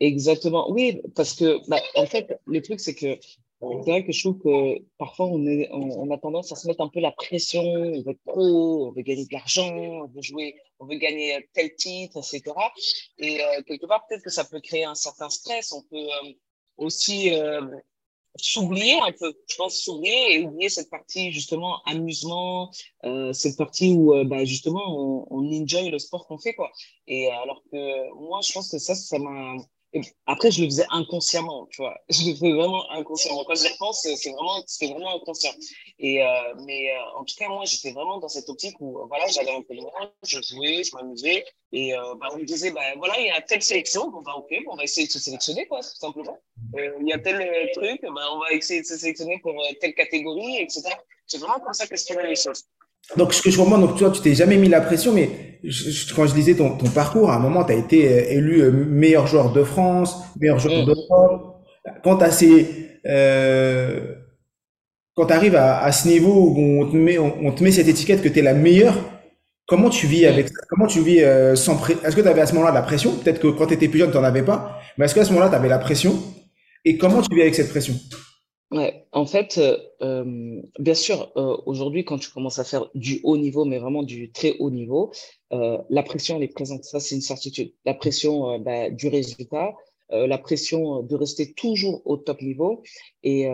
Exactement. 0.00 0.70
Oui, 0.70 1.00
parce 1.14 1.34
que 1.34 1.58
bah, 1.68 1.80
en 1.94 2.06
fait, 2.06 2.38
le 2.46 2.60
truc 2.62 2.80
c'est 2.80 2.94
que 2.94 3.18
c'est 3.84 3.90
vrai 3.90 4.04
que 4.04 4.10
je 4.10 4.20
trouve 4.20 4.40
que 4.42 4.82
parfois 4.98 5.26
on 5.26 6.10
a 6.10 6.18
tendance 6.18 6.50
à 6.50 6.56
se 6.56 6.66
mettre 6.66 6.80
un 6.80 6.88
peu 6.88 6.98
la 6.98 7.12
pression, 7.12 7.62
on 7.62 8.02
veut 8.02 8.10
être 8.10 8.24
pro, 8.24 8.88
on 8.88 8.90
veut 8.92 9.02
gagner 9.02 9.24
de 9.24 9.32
l'argent, 9.32 9.72
on 9.72 10.08
veut 10.08 10.20
jouer, 10.20 10.56
on 10.80 10.86
veut 10.86 10.96
gagner 10.96 11.48
tel 11.52 11.72
titre, 11.76 12.18
etc. 12.18 12.42
Et 13.18 13.40
euh, 13.40 13.62
quelque 13.64 13.86
part 13.86 14.04
peut-être 14.08 14.24
que 14.24 14.30
ça 14.30 14.44
peut 14.44 14.60
créer 14.60 14.84
un 14.84 14.96
certain 14.96 15.30
stress. 15.30 15.70
On 15.72 15.82
peut 15.82 16.08
aussi 16.76 17.30
s'oublier 18.36 18.98
un 19.00 19.12
peu, 19.12 19.32
je 19.48 19.56
pense 19.56 19.76
s'oublier 19.76 20.34
et 20.34 20.46
oublier 20.46 20.68
cette 20.68 20.90
partie 20.90 21.32
justement 21.32 21.82
amusement, 21.84 22.70
euh, 23.04 23.32
cette 23.32 23.56
partie 23.56 23.92
où 23.92 24.14
euh, 24.14 24.24
bah, 24.24 24.44
justement 24.44 24.82
on, 24.88 25.26
on 25.30 25.62
enjoy 25.62 25.90
le 25.90 25.98
sport 25.98 26.26
qu'on 26.26 26.38
fait 26.38 26.54
quoi. 26.54 26.70
Et 27.06 27.30
alors 27.30 27.62
que 27.70 28.14
moi 28.14 28.40
je 28.42 28.52
pense 28.52 28.70
que 28.70 28.78
ça 28.78 28.94
ça 28.94 29.18
m'a 29.18 29.56
après 30.26 30.50
je 30.50 30.62
le 30.62 30.66
faisais 30.66 30.86
inconsciemment, 30.90 31.66
tu 31.70 31.82
vois. 31.82 31.98
Je 32.08 32.28
le 32.28 32.34
faisais 32.34 32.52
vraiment 32.52 32.90
inconsciemment. 32.90 33.44
Quand 33.44 33.54
j'y 33.54 33.68
repense, 33.68 34.06
c'est 34.16 34.30
vraiment 34.30 34.62
c'était 34.66 34.92
vraiment 34.92 35.16
inconscient. 35.16 35.52
Et 35.98 36.22
euh, 36.22 36.54
mais 36.66 36.90
euh, 36.90 37.18
en 37.18 37.24
tout 37.24 37.34
cas 37.36 37.48
moi 37.48 37.64
j'étais 37.66 37.92
vraiment 37.92 38.18
dans 38.18 38.28
cette 38.28 38.48
optique 38.48 38.76
où 38.80 39.00
euh, 39.00 39.04
voilà 39.06 39.26
j'allais 39.28 39.52
peu 39.68 39.74
loin, 39.74 39.90
je 40.22 40.40
jouais, 40.42 40.82
je 40.82 40.96
m'amusais 40.96 41.44
et 41.72 41.92
bah, 42.18 42.28
on 42.32 42.38
me 42.38 42.44
disait 42.44 42.70
bah 42.70 42.80
voilà 42.96 43.18
il 43.18 43.26
y 43.26 43.30
a 43.30 43.40
telle 43.42 43.62
sélection, 43.62 44.10
bon 44.10 44.22
bah 44.22 44.34
ok, 44.36 44.50
on 44.68 44.76
va 44.76 44.84
essayer 44.84 45.06
de 45.06 45.12
se 45.12 45.18
sélectionner 45.18 45.66
quoi, 45.66 45.80
tout 45.80 45.96
simplement. 45.96 46.38
Il 46.74 47.08
y 47.08 47.12
a 47.12 47.18
tel 47.18 47.70
truc, 47.74 48.00
ben, 48.02 48.24
on 48.32 48.40
va 48.40 48.52
essayer 48.52 48.80
de 48.80 48.86
se 48.86 48.96
sélectionner 48.96 49.38
pour 49.40 49.54
telle 49.80 49.94
catégorie, 49.94 50.58
etc. 50.58 50.82
C'est 51.26 51.38
vraiment 51.38 51.60
comme 51.60 51.72
ça 51.72 51.86
que 51.86 51.96
je 51.96 52.26
les 52.26 52.36
choses. 52.36 52.64
Donc, 53.16 53.34
ce 53.34 53.42
que 53.42 53.50
je 53.50 53.56
comprends, 53.58 53.78
donc 53.78 53.96
toi, 53.98 54.10
tu 54.10 54.20
t'es 54.22 54.34
jamais 54.34 54.56
mis 54.56 54.68
la 54.68 54.80
pression, 54.80 55.12
mais 55.12 55.28
je- 55.64 56.14
quand 56.14 56.26
je 56.26 56.34
lisais 56.34 56.54
ton, 56.54 56.76
ton 56.76 56.88
parcours, 56.88 57.30
à 57.30 57.36
un 57.36 57.38
moment, 57.38 57.64
tu 57.64 57.72
as 57.72 57.76
été 57.76 58.08
euh, 58.08 58.30
élu 58.38 58.60
euh, 58.62 58.70
meilleur 58.72 59.26
joueur 59.26 59.52
de 59.52 59.62
France, 59.64 60.16
meilleur 60.40 60.58
joueur 60.58 60.82
Mm. 60.82 60.86
d'Europe. 60.86 61.56
Quand 62.04 62.16
tu 62.18 62.30
ces, 62.30 62.66
euh, 63.06 64.14
quand 65.14 65.26
tu 65.26 65.32
arrives 65.32 65.56
à, 65.56 65.82
à 65.82 65.92
ce 65.92 66.08
niveau 66.08 66.54
où 66.56 66.82
on 66.82 66.90
te 66.90 66.96
met, 66.96 67.18
on, 67.18 67.34
on 67.44 67.52
te 67.52 67.62
met 67.62 67.72
cette 67.72 67.88
étiquette 67.88 68.22
que 68.22 68.28
tu 68.28 68.38
es 68.38 68.42
la 68.42 68.54
meilleure, 68.54 68.96
comment 69.66 69.90
tu 69.90 70.06
vis 70.06 70.26
avec 70.26 70.48
ça? 70.48 70.54
Comment 70.70 70.86
tu 70.86 71.00
vis 71.02 71.22
euh, 71.22 71.54
sans 71.56 71.76
pré... 71.76 71.96
Est-ce 72.04 72.16
que 72.16 72.20
tu 72.22 72.28
avais 72.28 72.40
à 72.40 72.46
ce 72.46 72.54
moment-là 72.54 72.70
de 72.70 72.76
la 72.76 72.82
pression? 72.82 73.12
Peut-être 73.16 73.40
que 73.40 73.48
quand 73.48 73.66
tu 73.66 73.74
étais 73.74 73.88
plus 73.88 73.98
jeune, 73.98 74.10
tu 74.10 74.16
n'en 74.16 74.24
avais 74.24 74.42
pas, 74.42 74.78
mais 74.96 75.04
est-ce 75.04 75.14
qu'à 75.14 75.24
ce 75.24 75.30
moment-là, 75.32 75.50
tu 75.50 75.56
avais 75.56 75.68
la 75.68 75.78
pression? 75.78 76.14
Et 76.84 76.96
comment 76.96 77.20
tu 77.20 77.34
vis 77.34 77.42
avec 77.42 77.54
cette 77.54 77.68
pression? 77.70 77.94
Ouais, 78.72 79.06
en 79.12 79.26
fait, 79.26 79.58
euh, 79.58 79.76
euh, 80.00 80.62
bien 80.78 80.94
sûr, 80.94 81.30
euh, 81.36 81.58
aujourd'hui, 81.66 82.06
quand 82.06 82.16
tu 82.16 82.30
commences 82.30 82.58
à 82.58 82.64
faire 82.64 82.88
du 82.94 83.20
haut 83.22 83.36
niveau, 83.36 83.66
mais 83.66 83.78
vraiment 83.78 84.02
du 84.02 84.32
très 84.32 84.56
haut 84.60 84.70
niveau, 84.70 85.12
la 85.50 86.02
pression, 86.02 86.36
elle 86.36 86.44
est 86.44 86.48
présente. 86.48 86.84
Ça, 86.84 86.98
c'est 86.98 87.14
une 87.14 87.20
certitude. 87.20 87.74
La 87.84 87.92
pression 87.92 88.58
bah, 88.58 88.88
du 88.88 89.08
résultat, 89.08 89.74
la 90.08 90.38
pression 90.38 91.02
de 91.02 91.14
rester 91.14 91.52
toujours 91.52 92.00
au 92.06 92.16
top 92.16 92.40
niveau. 92.40 92.82
Et 93.22 93.46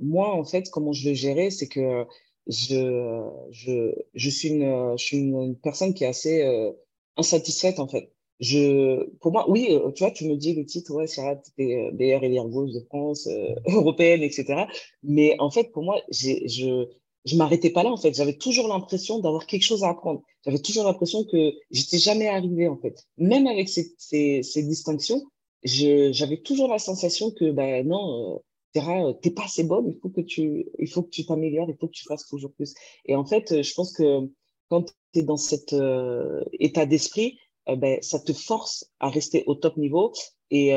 moi, 0.00 0.32
en 0.32 0.44
fait, 0.44 0.70
comment 0.70 0.94
je 0.94 1.10
le 1.10 1.14
gérais, 1.14 1.50
c'est 1.50 1.68
que 1.68 2.06
je, 2.46 3.22
je, 3.50 3.92
je 4.14 4.30
suis 4.30 4.48
une, 4.48 4.96
je 4.96 5.04
suis 5.04 5.18
une, 5.18 5.56
personne 5.56 5.92
qui 5.92 6.04
est 6.04 6.06
assez 6.06 6.72
insatisfaite, 7.18 7.78
en 7.78 7.88
fait. 7.88 8.10
Je, 8.42 9.08
pour 9.20 9.30
moi, 9.30 9.48
oui, 9.48 9.68
euh, 9.70 9.92
tu 9.92 10.02
vois, 10.02 10.10
tu 10.10 10.28
me 10.28 10.34
dis 10.34 10.52
le 10.52 10.66
titre, 10.66 10.92
ouais, 10.92 11.06
Sarah, 11.06 11.36
t'es 11.56 11.76
euh, 11.76 11.92
meilleure 11.92 12.24
ailière 12.24 12.48
gauche 12.48 12.72
de 12.72 12.80
France, 12.80 13.28
euh, 13.28 13.54
européenne, 13.68 14.24
etc. 14.24 14.64
Mais 15.04 15.36
en 15.38 15.48
fait, 15.48 15.70
pour 15.70 15.84
moi, 15.84 16.00
je, 16.10 16.84
je 17.24 17.36
m'arrêtais 17.36 17.70
pas 17.70 17.84
là, 17.84 17.92
en 17.92 17.96
fait. 17.96 18.12
J'avais 18.14 18.36
toujours 18.36 18.66
l'impression 18.66 19.20
d'avoir 19.20 19.46
quelque 19.46 19.62
chose 19.62 19.84
à 19.84 19.90
apprendre. 19.90 20.22
J'avais 20.44 20.58
toujours 20.58 20.84
l'impression 20.84 21.24
que 21.24 21.52
j'étais 21.70 21.98
jamais 21.98 22.26
arrivé, 22.26 22.66
en 22.66 22.76
fait. 22.76 23.06
Même 23.16 23.46
avec 23.46 23.68
ces, 23.68 23.94
ces, 23.96 24.42
ces 24.42 24.64
distinctions, 24.64 25.22
j'avais 25.62 26.38
toujours 26.38 26.66
la 26.66 26.80
sensation 26.80 27.30
que, 27.30 27.52
ben 27.52 27.86
non, 27.86 28.34
euh, 28.34 28.38
etc. 28.74 29.14
T'es 29.22 29.30
pas 29.30 29.44
assez 29.44 29.62
bonne, 29.62 29.86
il 29.86 30.00
faut 30.02 30.08
que 30.08 30.20
tu, 30.20 30.66
il 30.80 30.88
faut 30.88 31.04
que 31.04 31.10
tu 31.10 31.24
t'améliores, 31.24 31.70
il 31.70 31.76
faut 31.78 31.86
que 31.86 31.92
tu 31.92 32.06
fasses 32.08 32.26
toujours 32.26 32.52
plus. 32.54 32.74
Et 33.04 33.14
en 33.14 33.24
fait, 33.24 33.62
je 33.62 33.74
pense 33.74 33.92
que 33.92 34.28
quand 34.68 34.86
tu 35.12 35.20
es 35.20 35.22
dans 35.22 35.36
cet 35.36 35.76
état 36.58 36.86
d'esprit, 36.86 37.38
ben, 37.66 37.98
ça 38.02 38.18
te 38.18 38.32
force 38.32 38.90
à 39.00 39.08
rester 39.08 39.44
au 39.46 39.54
top 39.54 39.76
niveau 39.76 40.12
et 40.50 40.68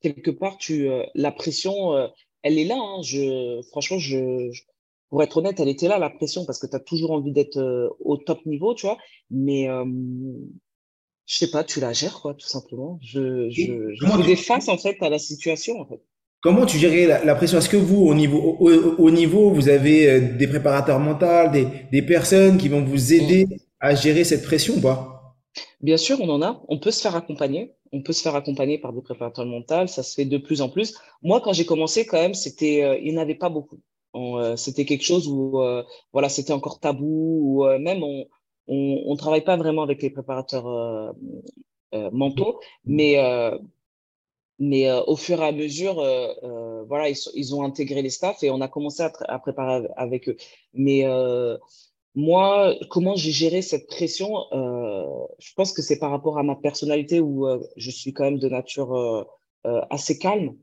quelque 0.00 0.30
part, 0.30 0.56
tu, 0.58 0.88
la 1.14 1.32
pression, 1.32 1.92
elle 2.42 2.58
est 2.58 2.64
là. 2.64 2.76
Hein. 2.78 3.02
Je, 3.02 3.60
franchement, 3.70 3.98
je, 3.98 4.50
pour 5.08 5.22
être 5.22 5.36
honnête, 5.36 5.60
elle 5.60 5.68
était 5.68 5.88
là, 5.88 5.98
la 5.98 6.10
pression, 6.10 6.44
parce 6.46 6.58
que 6.58 6.66
tu 6.66 6.76
as 6.76 6.80
toujours 6.80 7.10
envie 7.10 7.32
d'être 7.32 7.60
au 8.00 8.16
top 8.16 8.46
niveau, 8.46 8.74
tu 8.74 8.86
vois. 8.86 8.96
Mais 9.30 9.68
je 11.30 11.36
sais 11.36 11.50
pas, 11.50 11.62
tu 11.62 11.78
la 11.78 11.92
gères, 11.92 12.20
quoi, 12.20 12.34
tout 12.34 12.48
simplement. 12.48 12.98
Je, 13.02 13.48
je, 13.50 13.94
je 13.94 14.06
fais 14.06 14.26
des 14.26 14.36
faces, 14.36 14.68
en 14.68 14.76
fait, 14.76 14.96
à 15.00 15.08
la 15.08 15.18
situation, 15.18 15.80
en 15.80 15.86
fait. 15.86 16.00
Comment 16.42 16.64
tu 16.66 16.78
gérais 16.78 17.06
la, 17.24 17.34
pression? 17.34 17.58
Est-ce 17.58 17.68
que 17.68 17.76
vous, 17.76 18.06
au 18.06 18.14
niveau, 18.14 18.56
au, 18.58 19.10
niveau, 19.10 19.50
vous 19.50 19.68
avez 19.68 20.10
euh, 20.10 20.36
des 20.36 20.48
préparateurs 20.48 20.98
mentaux, 20.98 21.50
des, 21.52 21.66
des 21.92 22.02
personnes 22.02 22.56
qui 22.56 22.68
vont 22.68 22.82
vous 22.82 23.12
aider 23.12 23.44
mm. 23.44 23.56
à 23.78 23.94
gérer 23.94 24.24
cette 24.24 24.42
pression 24.42 24.74
ou 24.76 24.80
pas? 24.80 25.19
Bien 25.80 25.96
sûr, 25.96 26.18
on 26.20 26.28
en 26.28 26.42
a. 26.42 26.62
On 26.68 26.78
peut 26.78 26.90
se 26.90 27.00
faire 27.00 27.16
accompagner. 27.16 27.74
On 27.92 28.02
peut 28.02 28.12
se 28.12 28.22
faire 28.22 28.36
accompagner 28.36 28.78
par 28.78 28.92
des 28.92 29.02
préparateurs 29.02 29.46
mentaux. 29.46 29.86
Ça 29.86 30.02
se 30.02 30.14
fait 30.14 30.24
de 30.24 30.38
plus 30.38 30.60
en 30.62 30.68
plus. 30.68 30.96
Moi, 31.22 31.40
quand 31.40 31.52
j'ai 31.52 31.66
commencé, 31.66 32.06
quand 32.06 32.20
même, 32.20 32.34
c'était, 32.34 32.82
euh, 32.84 32.98
il 32.98 33.12
n'y 33.12 33.18
en 33.18 33.22
avait 33.22 33.34
pas 33.34 33.48
beaucoup. 33.48 33.80
Euh, 34.14 34.56
c'était 34.56 34.84
quelque 34.84 35.04
chose 35.04 35.28
où, 35.28 35.60
voilà, 36.12 36.28
c'était 36.28 36.52
encore 36.52 36.80
tabou. 36.80 37.62
Ou 37.62 37.78
même 37.78 38.02
on, 38.02 38.26
on, 38.70 39.16
travaille 39.16 39.44
pas 39.44 39.56
vraiment 39.56 39.82
avec 39.82 40.02
les 40.02 40.10
préparateurs 40.10 40.66
euh, 40.66 41.12
euh, 41.94 42.10
mentaux, 42.12 42.60
mais 42.84 43.18
euh, 43.18 43.58
mais 44.58 44.92
au 44.92 45.16
fur 45.16 45.40
et 45.40 45.46
à 45.46 45.52
mesure, 45.52 45.94
voilà, 46.86 47.08
ils, 47.08 47.54
ont 47.54 47.62
intégré 47.64 48.02
les 48.02 48.10
staffs 48.10 48.42
et 48.42 48.50
on 48.50 48.60
a 48.60 48.68
commencé 48.68 49.02
à, 49.02 49.38
préparer 49.38 49.88
avec 49.96 50.28
eux. 50.28 50.36
Mais 50.74 51.06
moi, 52.14 52.74
comment 52.90 53.14
j'ai 53.14 53.30
géré 53.30 53.62
cette 53.62 53.86
pression 53.86 54.34
Je 54.52 55.54
pense 55.54 55.72
que 55.72 55.82
c'est 55.82 55.98
par 55.98 56.10
rapport 56.10 56.38
à 56.38 56.42
ma 56.42 56.56
personnalité 56.56 57.20
où 57.20 57.46
je 57.76 57.90
suis 57.90 58.12
quand 58.12 58.24
même 58.24 58.38
de 58.38 58.48
nature 58.48 59.26
assez 59.64 60.18
calme. 60.18 60.56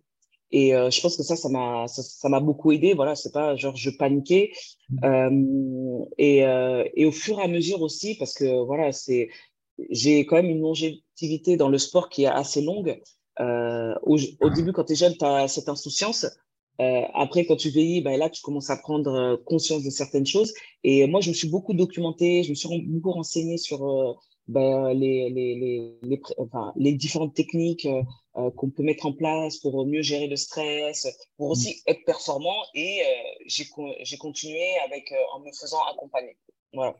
Et 0.51 0.73
euh, 0.73 0.89
je 0.89 1.01
pense 1.01 1.17
que 1.17 1.23
ça, 1.23 1.35
ça 1.35 1.49
m'a, 1.49 1.87
ça, 1.87 2.29
m'a 2.29 2.39
beaucoup 2.39 2.71
aidé. 2.71 2.93
Voilà, 2.93 3.15
c'est 3.15 3.33
pas 3.33 3.55
genre 3.55 3.75
je 3.75 3.89
paniquais. 3.89 4.51
Mmh. 4.89 4.97
Euh, 5.03 6.05
et, 6.17 6.45
euh, 6.45 6.83
et 6.95 7.05
au 7.05 7.11
fur 7.11 7.39
et 7.39 7.43
à 7.43 7.47
mesure 7.47 7.81
aussi, 7.81 8.15
parce 8.15 8.33
que 8.33 8.63
voilà, 8.65 8.91
c'est, 8.91 9.29
j'ai 9.89 10.25
quand 10.25 10.37
même 10.37 10.49
une 10.49 10.61
longévité 10.61 11.57
dans 11.57 11.69
le 11.69 11.77
sport 11.77 12.09
qui 12.09 12.23
est 12.23 12.27
assez 12.27 12.61
longue. 12.61 13.01
Euh, 13.39 13.93
au, 14.03 14.17
au, 14.41 14.49
début, 14.49 14.71
quand 14.71 14.85
tu 14.85 14.93
es 14.93 14.95
jeune, 14.95 15.15
tu 15.17 15.25
as 15.25 15.47
cette 15.47 15.69
insouciance. 15.69 16.25
Euh, 16.79 17.01
après, 17.13 17.45
quand 17.45 17.55
tu 17.55 17.69
vieillis, 17.69 18.01
ben 18.01 18.17
là, 18.17 18.29
tu 18.29 18.41
commences 18.41 18.69
à 18.69 18.77
prendre 18.77 19.35
conscience 19.45 19.83
de 19.83 19.89
certaines 19.89 20.25
choses. 20.25 20.53
Et 20.83 21.07
moi, 21.07 21.21
je 21.21 21.29
me 21.29 21.33
suis 21.35 21.49
beaucoup 21.49 21.73
documenté, 21.73 22.43
je 22.43 22.49
me 22.49 22.55
suis 22.55 22.81
beaucoup 22.87 23.11
renseigné 23.11 23.57
sur 23.57 24.17
ben, 24.47 24.93
les, 24.93 25.29
les, 25.29 25.55
les, 25.55 25.97
les, 26.01 26.21
enfin, 26.37 26.71
les 26.77 26.93
différentes 26.93 27.33
techniques 27.33 27.85
euh, 27.85 28.01
euh, 28.37 28.49
qu'on 28.51 28.69
peut 28.69 28.83
mettre 28.83 29.05
en 29.05 29.13
place 29.13 29.57
pour 29.57 29.85
mieux 29.85 30.01
gérer 30.01 30.27
le 30.27 30.37
stress, 30.37 31.07
pour 31.37 31.49
aussi 31.49 31.69
mm. 31.69 31.91
être 31.91 32.05
performant. 32.05 32.55
Et 32.73 33.01
euh, 33.01 33.45
j'ai 33.47 34.17
continué 34.17 34.77
avec, 34.85 35.13
en 35.33 35.39
me 35.41 35.51
faisant 35.51 35.83
accompagner. 35.91 36.37
Voilà. 36.73 36.95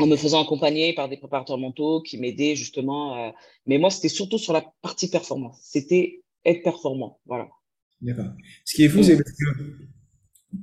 En 0.00 0.06
me 0.06 0.16
faisant 0.16 0.42
accompagner 0.42 0.94
par 0.94 1.08
des 1.08 1.16
préparateurs 1.16 1.58
mentaux 1.58 2.02
qui 2.02 2.18
m'aidaient 2.18 2.56
justement. 2.56 3.32
mais 3.66 3.78
moi, 3.78 3.90
c'était 3.90 4.08
surtout 4.08 4.38
sur 4.38 4.52
la 4.52 4.64
partie 4.82 5.08
performance. 5.08 5.60
C'était 5.62 6.22
être 6.44 6.62
performant. 6.62 7.20
Voilà. 7.26 7.48
D'accord. 8.02 8.32
Ce 8.64 8.74
qui 8.74 8.84
est 8.84 8.88
fou, 8.88 9.00
mm. 9.00 9.02
c'est 9.04 9.16
parce 9.16 9.30
que 9.30 9.62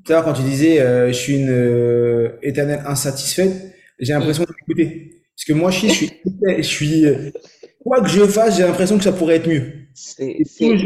tout 0.05 0.13
quand 0.13 0.34
tu 0.34 0.43
disais 0.43 0.77
je 1.08 1.13
suis 1.13 1.38
une 1.38 2.38
éternelle 2.43 2.84
insatisfaite, 2.86 3.74
j'ai 4.00 4.13
l'impression 4.13 4.43
mm. 4.43 4.48
d'écouter. 4.67 5.24
Parce 5.36 5.46
que 5.46 5.53
moi, 5.53 5.72
je 5.72 5.88
suis, 5.88 6.12
je 6.58 6.62
suis, 6.62 7.05
quoi 7.81 8.01
que 8.01 8.10
je 8.10 8.25
fasse, 8.25 8.58
j'ai 8.58 8.63
l'impression 8.63 8.98
que 8.98 9.03
ça 9.03 9.13
pourrait 9.13 9.38
être 9.38 9.48
mieux. 9.48 9.88
C'est, 9.93 10.36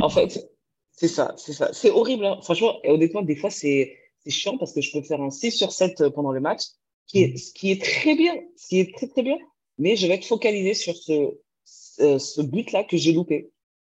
en 0.01 0.09
fait, 0.09 0.47
c'est 0.91 1.07
ça, 1.07 1.33
c'est 1.37 1.53
ça. 1.53 1.71
C'est 1.73 1.89
horrible, 1.89 2.25
hein. 2.25 2.39
franchement. 2.43 2.79
Et 2.83 2.89
honnêtement, 2.89 3.23
des 3.23 3.35
fois, 3.35 3.49
c'est, 3.49 3.95
c'est 4.23 4.29
chiant 4.29 4.57
parce 4.57 4.73
que 4.73 4.81
je 4.81 4.91
peux 4.91 5.01
faire 5.01 5.21
un 5.21 5.31
6 5.31 5.51
sur 5.51 5.71
7 5.71 6.01
euh, 6.01 6.09
pendant 6.09 6.31
le 6.31 6.39
match, 6.39 6.61
qui 7.07 7.23
est, 7.23 7.37
ce 7.37 7.51
qui 7.53 7.71
est 7.71 7.81
très 7.81 8.15
bien, 8.15 8.33
ce 8.55 8.67
qui 8.67 8.79
est 8.79 8.95
très, 8.95 9.07
très 9.07 9.23
bien. 9.23 9.37
Mais 9.79 9.95
je 9.95 10.07
vais 10.07 10.13
être 10.13 10.25
focalisé 10.25 10.75
sur 10.75 10.95
ce, 10.95 11.31
ce, 11.65 12.41
but-là 12.41 12.83
que 12.83 12.95
j'ai 12.95 13.11
loupé. 13.11 13.51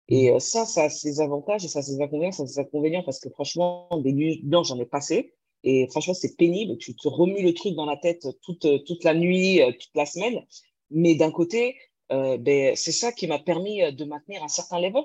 Et 0.08 0.30
euh, 0.30 0.38
ça, 0.38 0.64
ça 0.64 0.84
a 0.84 0.90
ses 0.90 1.20
avantages 1.20 1.64
et 1.64 1.68
ça 1.68 1.80
a 1.80 1.82
ses 1.82 2.00
inconvénients, 2.00 2.32
ça 2.32 2.42
a 2.44 2.46
ses 2.46 2.58
inconvénients 2.60 3.02
parce 3.02 3.20
que 3.20 3.28
franchement, 3.30 3.88
des 4.02 4.12
nuits 4.12 4.40
blanches, 4.42 4.68
j'en 4.68 4.78
ai 4.78 4.86
passé. 4.86 5.34
Et 5.64 5.86
franchement, 5.88 6.14
c'est 6.14 6.36
pénible. 6.36 6.78
Tu 6.78 6.94
te 6.94 7.08
remues 7.08 7.42
le 7.42 7.52
truc 7.54 7.74
dans 7.74 7.84
la 7.84 7.96
tête 7.96 8.26
toute, 8.42 8.66
toute 8.84 9.04
la 9.04 9.14
nuit, 9.14 9.60
euh, 9.60 9.72
toute 9.72 9.94
la 9.94 10.06
semaine. 10.06 10.44
Mais 10.90 11.14
d'un 11.14 11.30
côté, 11.30 11.76
euh, 12.12 12.38
ben, 12.38 12.74
c'est 12.76 12.92
ça 12.92 13.12
qui 13.12 13.26
m'a 13.26 13.38
permis 13.38 13.82
euh, 13.82 13.90
de 13.90 14.04
maintenir 14.04 14.42
un 14.42 14.48
certain 14.48 14.80
level. 14.80 15.02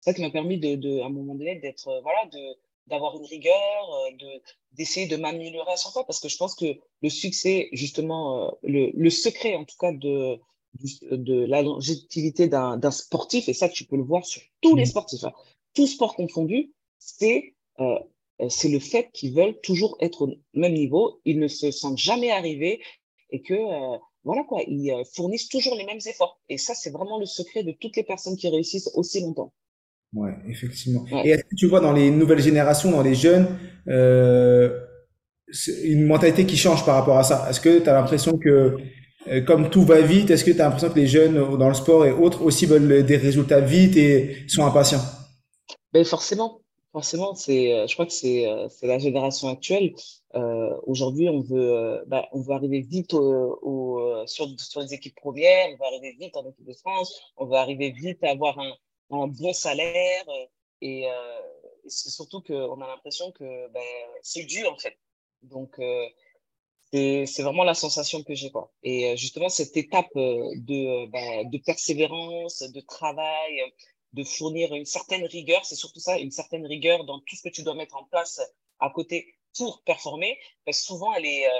C'est 0.00 0.10
ça 0.10 0.14
qui 0.14 0.22
m'a 0.22 0.30
permis 0.30 0.58
de, 0.58 0.76
de, 0.76 1.00
à 1.00 1.06
un 1.06 1.10
moment 1.10 1.34
donné, 1.34 1.56
d'être, 1.56 2.00
voilà, 2.02 2.26
de, 2.32 2.56
d'avoir 2.86 3.16
une 3.18 3.26
rigueur, 3.26 3.54
de, 4.18 4.40
d'essayer 4.72 5.06
de 5.06 5.16
m'améliorer 5.16 5.72
à 5.72 5.76
chaque 5.76 5.92
fois. 5.92 6.06
Parce 6.06 6.20
que 6.20 6.28
je 6.28 6.36
pense 6.36 6.54
que 6.54 6.78
le 7.02 7.10
succès, 7.10 7.68
justement, 7.72 8.56
le, 8.62 8.90
le 8.94 9.10
secret, 9.10 9.56
en 9.56 9.64
tout 9.64 9.76
cas, 9.78 9.92
de, 9.92 10.38
de 11.10 11.44
la 11.46 11.62
longévité 11.62 12.48
d'un, 12.48 12.90
sportif, 12.90 13.48
et 13.48 13.54
ça, 13.54 13.68
tu 13.68 13.84
peux 13.84 13.96
le 13.96 14.02
voir 14.02 14.24
sur 14.24 14.42
tous 14.60 14.76
les 14.76 14.82
mmh. 14.84 14.86
sportifs, 14.86 15.24
hein, 15.24 15.32
tout 15.74 15.86
sport 15.86 16.14
confondu, 16.14 16.72
c'est 16.98 17.54
euh, 17.80 17.98
euh, 18.40 18.48
c'est 18.50 18.68
le 18.68 18.78
fait 18.78 19.08
qu'ils 19.12 19.34
veulent 19.34 19.58
toujours 19.62 19.96
être 20.00 20.22
au 20.22 20.34
même 20.54 20.74
niveau, 20.74 21.20
ils 21.24 21.38
ne 21.38 21.48
se 21.48 21.70
sentent 21.70 21.98
jamais 21.98 22.30
arrivés 22.30 22.80
et 23.30 23.42
que 23.42 23.54
euh, 23.54 23.98
voilà 24.24 24.44
quoi, 24.44 24.60
ils 24.66 24.90
euh, 24.90 25.04
fournissent 25.14 25.48
toujours 25.48 25.74
les 25.76 25.86
mêmes 25.86 26.00
efforts. 26.06 26.40
Et 26.48 26.58
ça, 26.58 26.74
c'est 26.74 26.90
vraiment 26.90 27.18
le 27.18 27.26
secret 27.26 27.62
de 27.62 27.72
toutes 27.72 27.96
les 27.96 28.02
personnes 28.02 28.36
qui 28.36 28.48
réussissent 28.48 28.90
aussi 28.94 29.20
longtemps. 29.20 29.52
Ouais, 30.12 30.34
effectivement. 30.48 31.04
Et 31.24 31.30
est-ce 31.30 31.44
que 31.44 31.54
tu 31.56 31.66
vois 31.66 31.80
dans 31.80 31.92
les 31.92 32.10
nouvelles 32.10 32.40
générations, 32.40 32.90
dans 32.90 33.02
les 33.02 33.14
jeunes, 33.14 33.58
euh, 33.88 34.80
une 35.82 36.06
mentalité 36.06 36.46
qui 36.46 36.56
change 36.56 36.84
par 36.84 36.96
rapport 36.96 37.18
à 37.18 37.22
ça? 37.22 37.46
Est-ce 37.48 37.60
que 37.60 37.78
tu 37.78 37.88
as 37.88 37.92
l'impression 37.92 38.38
que, 38.38 38.76
comme 39.46 39.70
tout 39.70 39.82
va 39.82 40.00
vite, 40.00 40.30
est-ce 40.30 40.44
que 40.44 40.50
tu 40.50 40.60
as 40.60 40.64
l'impression 40.64 40.90
que 40.90 40.98
les 40.98 41.06
jeunes 41.06 41.56
dans 41.58 41.68
le 41.68 41.74
sport 41.74 42.04
et 42.04 42.12
autres 42.12 42.42
aussi 42.42 42.66
veulent 42.66 43.04
des 43.04 43.16
résultats 43.16 43.60
vite 43.60 43.96
et 43.96 44.44
sont 44.48 44.64
impatients? 44.64 45.02
Ben 45.92 46.04
forcément, 46.04 46.60
Forcément, 46.96 47.32
euh, 47.32 47.86
je 47.86 47.92
crois 47.92 48.06
que 48.06 48.12
c'est, 48.12 48.48
euh, 48.48 48.68
la 48.80 48.98
génération 48.98 49.48
actuelle. 49.48 49.94
Euh, 50.34 50.74
aujourd'hui, 50.84 51.28
on 51.28 51.42
veut, 51.42 52.02
bah, 52.06 52.26
on 52.32 52.40
veut 52.40 52.54
arriver 52.54 52.80
vite 52.80 53.10
sur, 53.10 54.46
sur 54.56 54.80
les 54.80 54.94
équipes 54.94 55.14
premières, 55.14 55.68
on 55.74 55.76
veut 55.76 55.84
arriver 55.84 56.16
vite 56.18 56.34
en 56.38 56.48
équipe 56.48 56.64
de 56.64 56.72
France, 56.72 57.20
on 57.36 57.44
veut 57.44 57.56
arriver 57.56 57.90
vite 57.90 58.24
à 58.24 58.30
avoir 58.30 58.58
un, 58.58 59.26
bon 59.26 59.52
salaire. 59.52 60.24
Et, 60.80 61.06
c'est 61.86 62.08
surtout 62.08 62.40
qu'on 62.40 62.80
a 62.80 62.86
l'impression 62.86 63.30
que 63.30 63.44
ben, 63.44 63.82
c'est 64.22 64.44
dur, 64.44 64.72
en 64.72 64.78
fait. 64.78 64.96
Donc, 65.42 65.78
c'est 67.26 67.42
vraiment 67.42 67.64
la 67.64 67.74
sensation 67.74 68.22
que 68.22 68.34
j'ai. 68.34 68.50
Quoi. 68.50 68.72
Et 68.82 69.16
justement, 69.16 69.48
cette 69.48 69.76
étape 69.76 70.14
de, 70.14 71.06
ben, 71.06 71.50
de 71.50 71.58
persévérance, 71.58 72.62
de 72.62 72.80
travail, 72.80 73.62
de 74.12 74.24
fournir 74.24 74.74
une 74.74 74.86
certaine 74.86 75.24
rigueur, 75.24 75.64
c'est 75.64 75.74
surtout 75.74 76.00
ça, 76.00 76.18
une 76.18 76.30
certaine 76.30 76.66
rigueur 76.66 77.04
dans 77.04 77.18
tout 77.20 77.36
ce 77.36 77.42
que 77.42 77.48
tu 77.48 77.62
dois 77.62 77.74
mettre 77.74 77.96
en 77.96 78.04
place 78.04 78.40
à 78.80 78.90
côté 78.90 79.34
pour 79.56 79.82
performer, 79.84 80.38
parce 80.64 80.80
que 80.80 80.86
souvent 80.86 81.14
elle 81.14 81.26
est, 81.26 81.46
euh, 81.46 81.50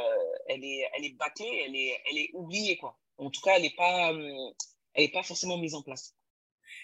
elle 0.49 0.65
est, 0.65 0.85
elle 0.97 1.05
est 1.05 1.17
bâclée, 1.19 1.65
elle 1.67 1.75
est, 1.75 1.99
elle 2.11 2.19
est 2.19 2.31
oubliée 2.35 2.77
quoi. 2.77 2.97
En 3.19 3.31
tout 3.31 3.41
cas, 3.41 3.53
elle 3.57 3.63
n'est 3.63 3.75
pas, 3.77 4.13
euh, 4.13 4.51
elle 4.95 5.05
est 5.05 5.13
pas 5.13 5.23
forcément 5.23 5.57
mise 5.57 5.75
en 5.75 5.83
place. 5.83 6.15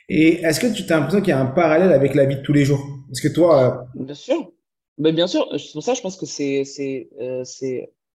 Et 0.08 0.40
est-ce 0.40 0.60
que 0.60 0.66
tu 0.74 0.90
as 0.90 0.96
l'impression 0.96 1.20
qu'il 1.20 1.28
y 1.28 1.32
a 1.32 1.40
un 1.40 1.46
parallèle 1.46 1.92
avec 1.92 2.14
la 2.14 2.24
vie 2.24 2.36
de 2.36 2.42
tous 2.42 2.54
les 2.54 2.64
jours? 2.64 2.82
Parce 3.08 3.20
que 3.20 3.28
toi, 3.28 3.86
euh, 3.96 4.04
bien 4.04 4.14
sûr, 4.14 4.52
mais 4.98 5.12
bien 5.12 5.26
sûr. 5.26 5.48
Pour 5.72 5.82
ça, 5.82 5.94
je 5.94 6.00
pense 6.00 6.16
que 6.16 6.26
c'est 6.26 6.64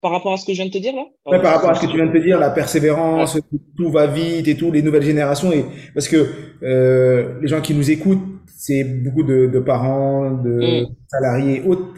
par 0.01 0.11
rapport 0.11 0.33
à 0.33 0.37
ce 0.37 0.45
que 0.45 0.53
je 0.53 0.57
viens 0.57 0.67
de 0.67 0.71
te 0.71 0.77
dire 0.77 0.95
là? 0.95 1.05
Par, 1.25 1.41
par 1.41 1.53
rapport 1.55 1.69
à 1.71 1.75
ce 1.75 1.81
que 1.81 1.87
tu 1.87 1.97
viens 1.97 2.05
de 2.05 2.11
te 2.11 2.23
dire, 2.23 2.39
la 2.39 2.49
persévérance, 2.49 3.39
tout 3.75 3.89
va 3.89 4.07
vite 4.07 4.47
et 4.47 4.55
tout, 4.55 4.71
les 4.71 4.81
nouvelles 4.81 5.03
générations. 5.03 5.51
Et 5.51 5.65
parce 5.93 6.07
que 6.07 6.25
euh, 6.63 7.39
les 7.41 7.47
gens 7.47 7.61
qui 7.61 7.73
nous 7.73 7.89
écoutent, 7.89 8.23
c'est 8.57 8.83
beaucoup 8.83 9.23
de, 9.23 9.47
de, 9.47 9.59
parents, 9.59 10.31
de 10.31 10.83
mm. 10.83 10.87
salariés 11.07 11.57
et 11.57 11.67
autres. 11.67 11.93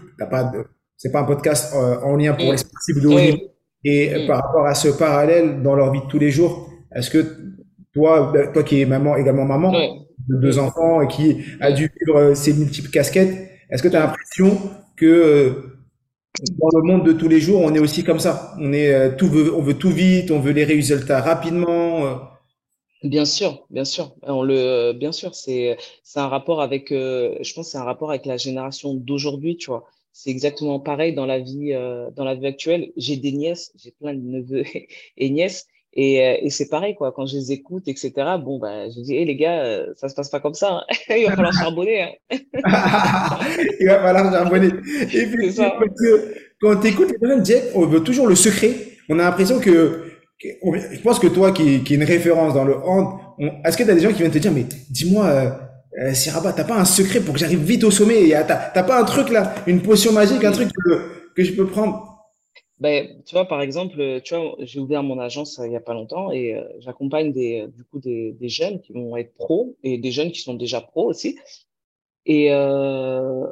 c'est 0.97 1.11
pas 1.11 1.21
un 1.21 1.25
podcast 1.25 1.73
euh, 1.75 1.99
en 2.03 2.15
lien 2.15 2.33
pour 2.33 2.47
mm. 2.47 2.51
les 2.51 2.57
sportifs 2.57 3.01
de 3.01 3.07
haut 3.07 3.19
niveau. 3.19 3.37
Et 3.83 4.23
mm. 4.23 4.27
par 4.27 4.41
rapport 4.41 4.65
à 4.65 4.75
ce 4.75 4.89
parallèle 4.89 5.61
dans 5.61 5.75
leur 5.75 5.91
vie 5.91 6.01
de 6.01 6.07
tous 6.07 6.19
les 6.19 6.31
jours, 6.31 6.69
est-ce 6.95 7.09
que 7.09 7.25
toi, 7.93 8.31
ben, 8.33 8.51
toi 8.51 8.63
qui 8.63 8.81
es 8.81 8.85
maman 8.85 9.15
également 9.15 9.45
maman 9.45 9.71
de 9.71 10.37
deux 10.37 10.59
enfants 10.59 11.01
et 11.01 11.07
qui 11.07 11.37
a 11.59 11.71
dû 11.71 11.91
vivre 11.99 12.19
euh, 12.19 12.35
ces 12.35 12.53
multiples 12.53 12.89
casquettes, 12.89 13.49
est-ce 13.69 13.83
que 13.83 13.87
tu 13.87 13.95
as 13.95 14.01
l'impression 14.01 14.57
que 14.95 15.05
euh, 15.05 15.78
dans 16.57 16.79
le 16.79 16.83
monde 16.83 17.05
de 17.05 17.13
tous 17.13 17.27
les 17.27 17.39
jours, 17.39 17.61
on 17.61 17.73
est 17.73 17.79
aussi 17.79 18.03
comme 18.03 18.19
ça. 18.19 18.53
On 18.59 18.73
est 18.73 18.93
euh, 18.93 19.15
tout 19.15 19.27
veut, 19.27 19.53
on 19.55 19.61
veut 19.61 19.77
tout 19.77 19.91
vite, 19.91 20.31
on 20.31 20.39
veut 20.39 20.51
les 20.51 20.63
résultats 20.63 21.21
rapidement. 21.21 22.05
Euh. 22.05 22.15
Bien 23.03 23.23
sûr, 23.25 23.65
bien 23.69 23.85
sûr. 23.85 24.13
On 24.23 24.43
le, 24.43 24.91
bien 24.93 25.11
sûr, 25.13 25.33
c'est, 25.33 25.77
c'est 26.03 26.19
un 26.19 26.27
rapport 26.27 26.61
avec, 26.61 26.91
euh, 26.91 27.37
je 27.41 27.53
pense, 27.53 27.71
c'est 27.71 27.77
un 27.77 27.83
rapport 27.83 28.09
avec 28.09 28.25
la 28.25 28.37
génération 28.37 28.93
d'aujourd'hui, 28.93 29.55
tu 29.55 29.67
vois. 29.67 29.85
C'est 30.11 30.31
exactement 30.31 30.79
pareil 30.81 31.13
dans 31.13 31.25
la 31.25 31.39
vie, 31.39 31.71
euh, 31.73 32.11
dans 32.11 32.25
la 32.25 32.35
vie 32.35 32.47
actuelle. 32.47 32.91
J'ai 32.97 33.15
des 33.15 33.31
nièces, 33.31 33.71
j'ai 33.77 33.91
plein 33.91 34.13
de 34.13 34.19
neveux 34.19 34.65
et 35.17 35.29
nièces, 35.29 35.67
et, 35.93 36.21
euh, 36.23 36.37
et 36.41 36.49
c'est 36.49 36.69
pareil, 36.69 36.95
quoi. 36.95 37.11
Quand 37.11 37.25
je 37.25 37.35
les 37.37 37.51
écoute, 37.51 37.83
etc. 37.87 38.11
Bon, 38.43 38.59
bah, 38.59 38.89
je 38.89 38.99
dis, 39.01 39.15
hé, 39.15 39.25
les 39.25 39.35
gars, 39.35 39.63
euh, 39.63 39.87
ça 39.95 40.07
se 40.09 40.15
passe 40.15 40.29
pas 40.29 40.39
comme 40.39 40.53
ça. 40.53 40.69
hein. 40.71 40.83
Il 41.17 41.25
va 41.25 41.35
falloir 41.35 41.53
charbonner. 41.53 42.01
hein. 42.03 42.11
Il 43.79 43.87
va 43.87 43.99
falloir 44.01 44.31
charbonner. 44.31 44.69
Ça. 45.51 45.71
parce 45.79 45.91
que 45.99 46.33
quand 46.61 46.75
tu 46.79 46.87
écoutes 46.87 47.11
les 47.11 47.17
personnes, 47.17 47.45
Jack, 47.45 47.63
on 47.75 47.85
veut 47.85 48.01
toujours 48.03 48.27
le 48.27 48.35
secret. 48.35 48.71
On 49.09 49.17
a 49.19 49.23
l'impression 49.23 49.59
que, 49.59 50.03
je 50.41 51.01
pense 51.01 51.19
que 51.19 51.27
toi, 51.27 51.51
qui, 51.51 51.83
qui 51.83 51.93
est 51.93 51.97
une 51.97 52.03
référence 52.03 52.53
dans 52.53 52.65
le 52.65 52.75
hand, 52.77 53.19
est-ce 53.65 53.75
que 53.77 53.83
tu 53.83 53.89
as 53.89 53.95
des 53.95 54.01
gens 54.01 54.09
qui 54.11 54.19
viennent 54.19 54.31
te 54.31 54.37
dire, 54.37 54.51
mais 54.51 54.65
dis-moi, 54.89 55.25
euh, 55.25 55.49
euh, 56.03 56.13
Siraba, 56.13 56.53
t'as 56.53 56.65
pas 56.65 56.77
un 56.77 56.85
secret 56.85 57.19
pour 57.19 57.33
que 57.33 57.39
j'arrive 57.39 57.63
vite 57.63 57.83
au 57.83 57.91
sommet? 57.91 58.27
Et, 58.27 58.31
T'as 58.47 58.69
t'as 58.73 58.83
pas 58.83 58.99
un 59.01 59.05
truc 59.05 59.29
là, 59.31 59.55
une 59.65 59.81
potion 59.81 60.11
magique, 60.11 60.43
un 60.43 60.51
truc 60.51 60.69
que, 60.85 61.01
que 61.35 61.43
je 61.43 61.53
peux 61.53 61.65
prendre? 61.65 62.08
Ben, 62.79 63.21
tu 63.25 63.35
vois, 63.35 63.45
par 63.45 63.61
exemple, 63.61 63.99
euh, 63.99 64.21
tu 64.21 64.33
vois, 64.35 64.55
j'ai 64.59 64.79
ouvert 64.79 65.03
mon 65.03 65.19
agence 65.19 65.59
euh, 65.59 65.67
il 65.67 65.73
y 65.73 65.75
a 65.75 65.81
pas 65.81 65.93
longtemps 65.93 66.31
et 66.31 66.55
euh, 66.55 66.63
j'accompagne 66.79 67.33
des, 67.33 67.67
du 67.75 67.83
coup, 67.83 67.99
des, 67.99 68.31
des 68.31 68.47
jeunes 68.47 68.79
qui 68.79 68.93
vont 68.93 69.17
être 69.17 69.33
pros 69.33 69.75
et 69.83 69.97
des 69.97 70.11
jeunes 70.11 70.31
qui 70.31 70.39
sont 70.39 70.53
déjà 70.53 70.79
pros 70.79 71.05
aussi. 71.09 71.37
Et 72.25 72.53
euh, 72.53 73.45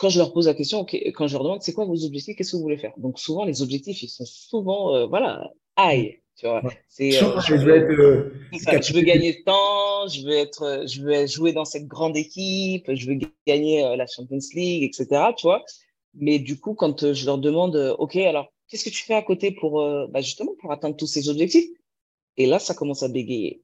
quand 0.00 0.08
je 0.08 0.18
leur 0.18 0.32
pose 0.32 0.48
la 0.48 0.54
question, 0.54 0.80
ok, 0.80 0.94
quand 1.14 1.28
je 1.28 1.34
leur 1.34 1.44
demande 1.44 1.62
c'est 1.62 1.72
quoi 1.72 1.84
vos 1.84 2.04
objectifs, 2.04 2.36
qu'est-ce 2.36 2.52
que 2.52 2.56
vous 2.56 2.62
voulez 2.62 2.78
faire? 2.78 2.94
Donc 2.96 3.20
souvent 3.20 3.44
les 3.44 3.62
objectifs 3.62 4.02
ils 4.02 4.08
sont 4.08 4.24
souvent 4.24 5.06
voilà 5.06 5.52
high, 5.78 6.18
tu 6.36 6.46
vois. 6.46 6.62
C'est 6.88 7.12
Je 7.12 7.54
veux 7.54 7.76
être 7.76 8.32
c'est 8.52 8.58
ça, 8.58 8.80
je 8.80 8.92
veux 8.92 9.02
gagner 9.02 9.34
de 9.34 9.44
temps, 9.44 10.08
je 10.08 10.22
veux 10.22 10.34
être 10.34 10.84
je 10.88 11.02
veux 11.02 11.26
jouer 11.26 11.52
dans 11.52 11.64
cette 11.64 11.86
grande 11.86 12.16
équipe, 12.16 12.92
je 12.92 13.06
veux 13.08 13.18
gagner 13.46 13.82
la 13.96 14.06
Champions 14.06 14.38
League, 14.54 14.82
etc. 14.84 15.32
Tu 15.36 15.46
vois. 15.46 15.64
Mais 16.16 16.38
du 16.38 16.58
coup 16.60 16.74
quand 16.74 17.02
euh, 17.02 17.14
je 17.14 17.26
leur 17.26 17.38
demande 17.38 17.76
euh, 17.76 17.94
ok 17.96 18.16
alors 18.16 18.52
qu'est-ce 18.68 18.84
que 18.84 18.90
tu 18.90 19.04
fais 19.04 19.14
à 19.14 19.22
côté 19.22 19.50
pour 19.52 19.80
euh, 19.80 20.06
bah, 20.08 20.20
justement 20.20 20.54
pour 20.60 20.72
atteindre 20.72 20.96
tous 20.96 21.06
ces 21.06 21.28
objectifs? 21.28 21.68
Et 22.36 22.46
là 22.46 22.58
ça 22.58 22.74
commence 22.74 23.02
à 23.02 23.08
bégayer. 23.08 23.62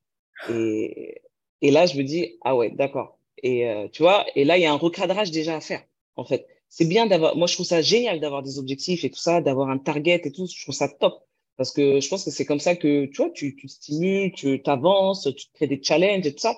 Et 0.50 1.20
et 1.60 1.70
là 1.70 1.86
je 1.86 1.96
me 1.98 2.04
dis 2.04 2.38
ah 2.42 2.56
ouais 2.56 2.70
d'accord. 2.70 3.18
Et 3.42 3.68
euh, 3.68 3.88
tu 3.92 4.02
vois 4.02 4.26
et 4.36 4.44
là 4.44 4.58
il 4.58 4.62
y 4.62 4.66
a 4.66 4.72
un 4.72 4.76
recadrage 4.76 5.30
déjà 5.30 5.56
à 5.56 5.60
faire 5.60 5.82
en 6.16 6.24
fait. 6.24 6.46
C'est 6.68 6.86
bien 6.86 7.06
d'avoir, 7.06 7.36
moi 7.36 7.46
je 7.46 7.54
trouve 7.54 7.66
ça 7.66 7.82
génial 7.82 8.18
d'avoir 8.18 8.42
des 8.42 8.58
objectifs 8.58 9.04
et 9.04 9.10
tout 9.10 9.20
ça, 9.20 9.42
d'avoir 9.42 9.68
un 9.68 9.78
target 9.78 10.22
et 10.24 10.32
tout, 10.32 10.46
je 10.46 10.62
trouve 10.62 10.74
ça 10.74 10.88
top. 10.88 11.22
Parce 11.58 11.70
que 11.70 12.00
je 12.00 12.08
pense 12.08 12.24
que 12.24 12.30
c'est 12.30 12.46
comme 12.46 12.60
ça 12.60 12.76
que, 12.76 13.04
tu 13.06 13.16
vois, 13.18 13.30
tu, 13.30 13.54
tu 13.56 13.68
stimules, 13.68 14.32
tu 14.32 14.62
t'avances, 14.62 15.28
tu 15.36 15.46
crées 15.52 15.66
des 15.66 15.82
challenges 15.82 16.26
et 16.26 16.32
tout 16.32 16.40
ça. 16.40 16.56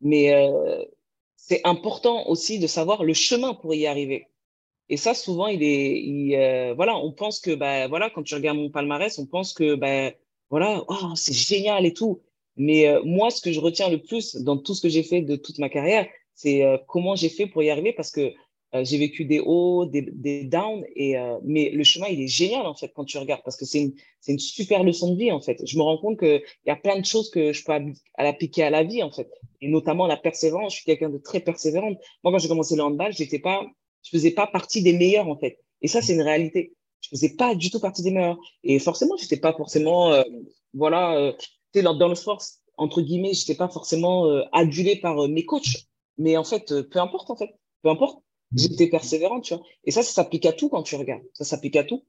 Mais 0.00 0.32
euh, 0.32 0.82
c'est 1.36 1.60
important 1.64 2.26
aussi 2.26 2.58
de 2.58 2.66
savoir 2.66 3.04
le 3.04 3.12
chemin 3.12 3.52
pour 3.52 3.74
y 3.74 3.86
arriver. 3.86 4.28
Et 4.90 4.96
ça, 4.96 5.14
souvent, 5.14 5.46
il 5.46 5.62
est, 5.62 6.02
il, 6.02 6.34
euh, 6.34 6.74
voilà, 6.74 6.96
on 6.98 7.12
pense 7.12 7.40
que, 7.40 7.52
bah, 7.54 7.88
voilà, 7.88 8.10
quand 8.10 8.22
tu 8.22 8.34
regardes 8.34 8.58
mon 8.58 8.70
palmarès, 8.70 9.18
on 9.18 9.26
pense 9.26 9.54
que, 9.54 9.74
bah, 9.76 10.12
voilà, 10.50 10.84
oh, 10.88 11.14
c'est 11.14 11.32
génial 11.32 11.86
et 11.86 11.94
tout. 11.94 12.20
Mais 12.56 12.88
euh, 12.88 13.00
moi, 13.04 13.30
ce 13.30 13.40
que 13.40 13.52
je 13.52 13.60
retiens 13.60 13.88
le 13.88 14.02
plus 14.02 14.36
dans 14.36 14.58
tout 14.58 14.74
ce 14.74 14.82
que 14.82 14.88
j'ai 14.88 15.04
fait 15.04 15.22
de 15.22 15.36
toute 15.36 15.58
ma 15.58 15.68
carrière, 15.68 16.06
c'est 16.34 16.64
euh, 16.64 16.76
comment 16.88 17.14
j'ai 17.16 17.28
fait 17.28 17.46
pour 17.46 17.62
y 17.62 17.70
arriver 17.70 17.92
parce 17.92 18.10
que 18.10 18.32
euh, 18.74 18.84
j'ai 18.84 18.98
vécu 18.98 19.24
des 19.24 19.40
hauts, 19.40 19.84
des, 19.84 20.02
des 20.12 20.44
downs, 20.44 20.84
et, 20.94 21.18
euh, 21.18 21.38
mais 21.44 21.70
le 21.70 21.82
chemin, 21.82 22.06
il 22.06 22.20
est 22.22 22.28
génial, 22.28 22.66
en 22.66 22.74
fait, 22.74 22.92
quand 22.94 23.04
tu 23.04 23.18
regardes, 23.18 23.42
parce 23.42 23.56
que 23.56 23.64
c'est 23.64 23.80
une, 23.80 23.94
c'est 24.20 24.32
une 24.32 24.38
super 24.38 24.84
leçon 24.84 25.12
de 25.12 25.18
vie, 25.18 25.32
en 25.32 25.40
fait. 25.40 25.60
Je 25.66 25.76
me 25.76 25.82
rends 25.82 25.98
compte 25.98 26.20
qu'il 26.20 26.42
y 26.66 26.70
a 26.70 26.76
plein 26.76 26.98
de 26.98 27.04
choses 27.04 27.30
que 27.30 27.52
je 27.52 27.64
peux 27.64 27.72
appliquer 28.14 28.62
à 28.62 28.70
la 28.70 28.84
vie, 28.84 29.02
en 29.02 29.10
fait. 29.10 29.28
Et 29.60 29.68
notamment 29.68 30.06
la 30.06 30.16
persévérance. 30.16 30.72
Je 30.72 30.76
suis 30.76 30.84
quelqu'un 30.84 31.10
de 31.10 31.18
très 31.18 31.40
persévérante. 31.40 31.98
Moi, 32.22 32.32
quand 32.32 32.38
j'ai 32.38 32.48
commencé 32.48 32.76
le 32.76 32.82
handball, 32.82 33.12
j'étais 33.12 33.40
pas, 33.40 33.66
je 34.02 34.10
faisais 34.10 34.30
pas 34.30 34.46
partie 34.46 34.82
des 34.82 34.92
meilleurs, 34.92 35.28
en 35.28 35.38
fait. 35.38 35.58
Et 35.82 35.88
ça, 35.88 36.02
c'est 36.02 36.14
une 36.14 36.22
réalité. 36.22 36.74
Je 37.00 37.08
faisais 37.10 37.34
pas 37.36 37.54
du 37.54 37.70
tout 37.70 37.80
partie 37.80 38.02
des 38.02 38.10
meilleurs. 38.10 38.38
Et 38.64 38.78
forcément, 38.78 39.16
j'étais 39.16 39.38
pas 39.38 39.52
forcément, 39.52 40.12
euh, 40.12 40.22
voilà, 40.74 41.16
euh, 41.16 41.32
tu 41.38 41.80
sais, 41.80 41.82
dans, 41.82 42.08
le 42.08 42.14
sport, 42.14 42.42
entre 42.76 43.00
guillemets, 43.02 43.34
j'étais 43.34 43.54
pas 43.54 43.68
forcément 43.68 44.26
euh, 44.26 44.42
adulé 44.52 44.96
par 44.96 45.24
euh, 45.24 45.28
mes 45.28 45.44
coachs. 45.44 45.86
Mais 46.18 46.36
en 46.36 46.44
fait, 46.44 46.82
peu 46.90 46.98
importe, 46.98 47.30
en 47.30 47.36
fait. 47.36 47.50
Peu 47.82 47.88
importe. 47.88 48.22
J'étais 48.54 48.88
persévérante, 48.88 49.44
tu 49.44 49.54
vois. 49.54 49.62
Et 49.84 49.92
ça, 49.92 50.02
ça 50.02 50.12
s'applique 50.12 50.44
à 50.44 50.52
tout 50.52 50.68
quand 50.68 50.82
tu 50.82 50.96
regardes. 50.96 51.22
Ça 51.32 51.44
s'applique 51.44 51.76
à 51.76 51.84
tout. 51.84 52.04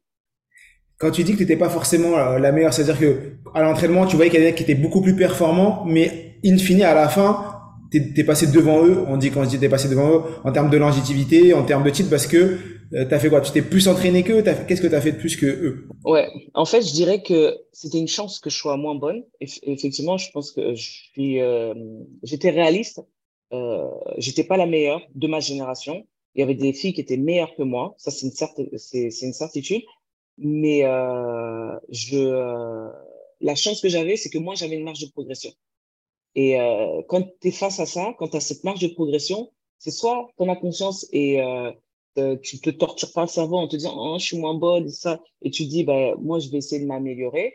Quand 0.97 1.12
tu 1.12 1.23
dis 1.23 1.34
que 1.34 1.38
tu 1.38 1.43
n'étais 1.43 1.58
pas 1.58 1.69
forcément 1.69 2.17
la 2.17 2.51
meilleure, 2.51 2.73
c'est-à-dire 2.73 2.99
que 2.99 3.38
à 3.54 3.62
l'entraînement, 3.62 4.06
tu 4.06 4.15
voyais 4.15 4.30
qu'il 4.32 4.41
y 4.41 4.45
en 4.45 4.49
a 4.49 4.51
qui 4.51 4.63
étaient 4.63 4.75
beaucoup 4.75 5.01
plus 5.01 5.15
performants, 5.15 5.84
mais 5.86 6.39
in 6.43 6.58
fine, 6.58 6.82
à 6.82 6.93
la 6.93 7.10
fin, 7.10 7.61
t'es 7.91 8.13
es 8.17 8.23
passé 8.23 8.47
devant 8.47 8.84
eux. 8.86 9.04
On 9.08 9.17
dit 9.17 9.30
quand 9.32 9.43
je 9.43 9.49
dis 9.49 9.60
t'es 9.60 9.69
passé 9.69 9.89
devant 9.89 10.10
eux 10.10 10.21
en 10.43 10.51
termes 10.51 10.69
de 10.69 10.77
longévité, 10.77 11.54
en 11.54 11.63
termes 11.63 11.84
de 11.84 11.89
titre, 11.89 12.10
parce 12.10 12.27
que 12.27 12.58
euh, 12.93 13.06
t'as 13.10 13.19
fait 13.19 13.30
quoi? 13.30 13.41
Tu 13.41 13.51
t'es 13.51 13.62
plus 13.62 13.88
entraîné 13.88 14.23
qu'eux? 14.23 14.41
Qu'est-ce 14.67 14.82
que 14.82 14.88
t'as 14.88 15.01
fait 15.01 15.13
de 15.13 15.17
plus 15.17 15.36
que 15.38 15.45
eux? 15.45 15.88
Ouais. 16.04 16.27
En 16.54 16.65
fait, 16.65 16.82
je 16.82 16.91
dirais 16.91 17.21
que 17.21 17.58
c'était 17.71 17.99
une 17.99 18.08
chance 18.08 18.39
que 18.39 18.49
je 18.49 18.58
sois 18.58 18.77
moins 18.77 18.95
bonne. 18.95 19.23
Eff- 19.41 19.60
effectivement, 19.63 20.17
je 20.17 20.30
pense 20.32 20.51
que 20.51 20.73
je 20.75 20.89
euh, 21.19 21.73
j'étais 22.23 22.49
réaliste. 22.49 23.01
Euh, 23.54 23.88
j'étais 24.17 24.43
pas 24.45 24.58
la 24.58 24.65
meilleure 24.65 25.01
de 25.13 25.27
ma 25.27 25.39
génération. 25.39 26.06
Il 26.36 26.39
y 26.39 26.43
avait 26.43 26.56
des 26.56 26.73
filles 26.73 26.93
qui 26.93 27.01
étaient 27.01 27.17
meilleures 27.17 27.56
que 27.56 27.63
moi. 27.63 27.95
Ça, 27.97 28.12
c'est 28.12 28.25
une 28.25 28.32
certi- 28.32 28.69
une 29.25 29.34
certitude. 29.34 29.82
Mais 30.38 30.86
euh, 30.86 31.77
je, 31.89 32.17
euh, 32.17 32.88
la 33.41 33.56
chance 33.56 33.82
que 33.82 33.89
j'avais, 33.89 34.15
c'est 34.15 34.30
que 34.30 34.38
moi, 34.38 34.56
j'avais 34.56 34.75
une 34.75 34.84
marge 34.86 35.01
de 35.01 35.12
progression. 35.12 35.51
Et 36.36 36.60
euh, 36.60 37.02
quand 37.10 37.24
tu 37.41 37.50
es 37.50 37.52
face 37.52 37.80
à 37.80 37.86
ça, 37.86 38.13
quand 38.17 38.30
tu 38.30 38.38
as 38.38 38.41
cette 38.41 38.63
marge 38.63 38.80
de 38.82 38.88
progression, 38.88 39.52
c'est 39.78 39.91
soit 39.91 40.30
tu 40.38 40.44
en 40.44 40.50
as 40.50 40.56
conscience 40.56 41.08
et 41.12 41.41
euh, 41.41 41.72
euh, 42.17 42.38
tu 42.41 42.60
te 42.60 42.70
tortures 42.70 43.12
pas 43.13 43.22
le 43.22 43.28
cerveau 43.28 43.58
en 43.58 43.67
te 43.67 43.76
disant 43.76 43.96
oh, 43.98 44.17
je 44.20 44.26
suis 44.26 44.38
moins 44.38 44.54
bonne 44.54 44.86
et 44.88 44.89
ça 44.89 45.22
et 45.41 45.50
tu 45.50 45.65
dis 45.65 45.84
bah 45.84 46.15
moi 46.20 46.39
je 46.39 46.50
vais 46.50 46.58
essayer 46.58 46.82
de 46.82 46.88
m'améliorer. 46.88 47.54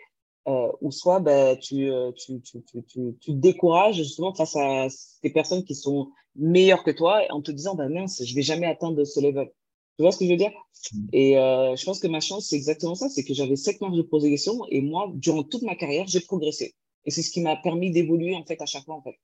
Euh, 0.49 0.71
ou 0.81 0.93
soit 0.93 1.19
bah, 1.19 1.57
tu, 1.57 1.91
euh, 1.91 2.13
tu, 2.13 2.41
tu, 2.41 2.63
tu, 2.63 2.81
tu, 2.85 3.17
tu 3.21 3.33
te 3.33 3.37
décourages 3.37 3.97
justement 3.97 4.33
face 4.33 4.55
à 4.55 4.87
ces 4.89 5.31
personnes 5.31 5.65
qui 5.65 5.75
sont 5.75 6.11
meilleures 6.37 6.85
que 6.85 6.93
toi 6.93 7.23
en 7.31 7.43
te 7.43 7.51
disant 7.51 7.75
bah 7.75 7.89
mince 7.89 8.23
je 8.25 8.33
vais 8.33 8.43
jamais 8.43 8.67
atteindre 8.67 9.03
ce 9.05 9.21
level. 9.21 9.49
Tu 9.97 10.03
vois 10.03 10.13
ce 10.13 10.19
que 10.19 10.25
je 10.25 10.31
veux 10.31 10.37
dire? 10.37 10.53
Et 11.13 11.37
euh, 11.37 11.75
je 11.75 11.85
pense 11.85 11.99
que 11.99 12.07
ma 12.07 12.21
chance 12.21 12.49
c'est 12.49 12.57
exactement 12.57 12.95
ça 12.95 13.09
c'est 13.09 13.25
que 13.25 13.35
j'avais 13.35 13.57
cette 13.57 13.81
marge 13.81 13.97
de 13.97 14.03
progression 14.03 14.61
et 14.71 14.81
moi 14.83 15.11
durant 15.15 15.43
toute 15.43 15.63
ma 15.63 15.75
carrière 15.75 16.07
j'ai 16.07 16.21
progressé 16.21 16.75
et 17.07 17.11
c'est 17.11 17.23
ce 17.23 17.31
qui 17.31 17.41
m'a 17.43 17.57
permis 17.57 17.91
d'évoluer 17.93 18.35
en 18.35 18.45
fait 18.45 18.61
à 18.61 18.67
chaque 18.67 18.85
fois 18.85 18.97
en 18.97 19.03
fait 19.03 19.17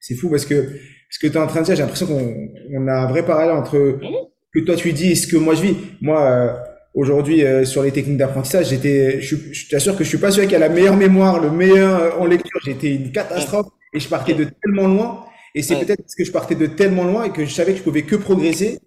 C'est 0.00 0.14
fou 0.14 0.30
parce 0.30 0.44
que 0.46 0.72
ce 1.10 1.18
que 1.18 1.26
tu 1.26 1.34
es 1.34 1.40
en 1.40 1.46
train 1.46 1.60
de 1.60 1.66
dire, 1.66 1.76
j'ai 1.76 1.82
l'impression 1.82 2.06
qu'on 2.06 2.48
on 2.72 2.88
a 2.88 2.92
un 2.94 3.06
vrai 3.06 3.24
parallèle 3.24 3.54
entre 3.56 3.76
Mhm. 3.78 4.26
que 4.54 4.60
toi 4.60 4.76
tu 4.76 4.92
dis 4.92 5.12
et 5.12 5.14
ce 5.14 5.26
que 5.26 5.36
moi 5.36 5.54
je 5.54 5.62
vis. 5.62 5.76
Moi, 6.00 6.20
euh, 6.20 6.52
aujourd'hui, 6.94 7.44
euh, 7.44 7.64
sur 7.64 7.82
les 7.82 7.90
techniques 7.92 8.18
d'apprentissage, 8.18 8.68
j'étais, 8.70 9.20
je, 9.20 9.36
je 9.52 9.68
t'assure 9.68 9.96
que 9.96 10.04
je 10.04 10.08
suis 10.08 10.18
pas 10.18 10.30
celui 10.30 10.48
qui 10.48 10.54
a 10.54 10.58
la 10.58 10.68
meilleure 10.68 10.96
mémoire, 10.96 11.40
le 11.40 11.50
meilleur 11.50 12.00
euh, 12.00 12.10
en 12.20 12.26
lecture. 12.26 12.60
J'étais 12.64 12.94
une 12.94 13.12
catastrophe 13.12 13.68
et 13.94 14.00
je 14.00 14.08
partais 14.08 14.34
de 14.34 14.44
tellement 14.44 14.88
loin. 14.88 15.24
Et 15.54 15.62
c'est 15.62 15.74
Ouais. 15.76 15.84
peut-être 15.84 16.02
parce 16.02 16.14
que 16.14 16.24
je 16.24 16.32
partais 16.32 16.54
de 16.54 16.66
tellement 16.66 17.04
loin 17.04 17.24
et 17.24 17.30
que 17.32 17.44
je 17.44 17.52
savais 17.52 17.72
que 17.72 17.78
je 17.78 17.82
pouvais 17.84 18.02
que 18.02 18.16
progresser 18.16 18.78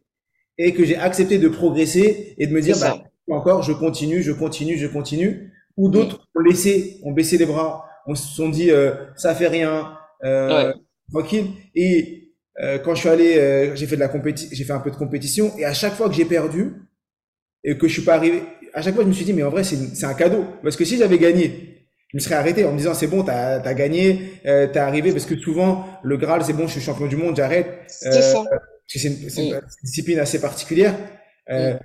et 0.58 0.74
que 0.74 0.84
j'ai 0.86 0.96
accepté 0.98 1.38
de 1.38 1.48
progresser 1.48 2.36
et 2.38 2.48
de 2.48 2.54
me 2.54 2.62
dire, 2.62 2.78
bah, 2.80 3.04
encore, 3.30 3.62
je 3.64 3.74
continue, 3.74 4.22
je 4.24 4.32
continue, 4.32 4.78
je 4.78 4.88
continue. 4.88 5.52
Ou 5.78 5.90
d'autres 5.90 6.28
ont 6.36 6.40
laissé, 6.42 7.00
ont 7.04 7.12
baissé 7.12 7.38
les 7.38 7.46
bras, 7.46 7.85
on 8.06 8.16
se 8.16 8.28
sont 8.36 8.50
dit, 8.50 8.72
euh, 8.72 8.94
ça 9.16 9.34
fait 9.36 9.48
rien, 9.48 9.98
euh, 10.24 10.68
ouais. 10.68 10.74
tranquille. 11.12 11.48
Et 11.76 12.34
euh, 12.62 12.80
quand 12.80 12.96
je 12.96 13.02
suis 13.02 13.10
allé, 13.10 13.38
euh, 13.38 13.76
j'ai 13.76 13.88
fait 13.88 13.96
de 13.96 14.02
la 14.02 14.08
compétition, 14.08 14.50
j'ai 14.54 14.64
fait 14.64 14.74
un 14.74 14.80
peu 14.80 14.92
de 14.92 14.96
compétition, 14.96 15.52
et 15.58 15.66
à 15.66 15.74
chaque 15.74 15.94
fois 15.94 16.08
que 16.10 16.16
j'ai 16.16 16.26
perdu 16.26 16.74
et 17.64 17.78
que 17.78 17.88
je 17.88 17.94
suis 17.94 18.04
pas 18.04 18.16
arrivé, 18.16 18.44
à 18.74 18.82
chaque 18.82 18.94
fois 18.94 19.04
je 19.04 19.10
me 19.10 19.14
suis 19.14 19.26
dit, 19.26 19.34
mais 19.34 19.44
en 19.44 19.50
vrai 19.50 19.64
c'est 19.64 19.76
c'est 19.96 20.06
un 20.06 20.14
cadeau, 20.14 20.46
parce 20.64 20.76
que 20.76 20.86
si 20.86 20.98
j'avais 20.98 21.18
gagné, 21.18 21.76
je 22.10 22.18
me 22.18 22.20
serais 22.22 22.36
arrêté 22.36 22.64
en 22.64 22.72
me 22.72 22.78
disant, 22.78 22.94
c'est 22.94 23.08
bon, 23.08 23.24
t'as 23.24 23.62
as 23.62 23.74
gagné, 23.74 24.40
euh, 24.46 24.68
t'es 24.68 24.80
arrivé, 24.80 25.12
parce 25.12 25.26
que 25.26 25.38
souvent 25.38 25.86
le 26.04 26.16
Graal, 26.16 26.46
c'est 26.46 26.54
bon, 26.54 26.68
je 26.68 26.74
suis 26.74 26.82
champion 26.82 27.08
du 27.08 27.18
monde, 27.18 27.36
j'arrête, 27.36 27.82
c'est 27.88 28.08
euh, 28.08 28.22
ça. 28.22 28.44
parce 28.50 28.62
que 28.94 29.00
c'est 29.00 29.08
une, 29.10 29.30
c'est 29.30 29.48
une 29.48 29.62
discipline 29.84 30.20
assez 30.20 30.40
particulière. 30.40 30.96
Euh, 31.50 31.78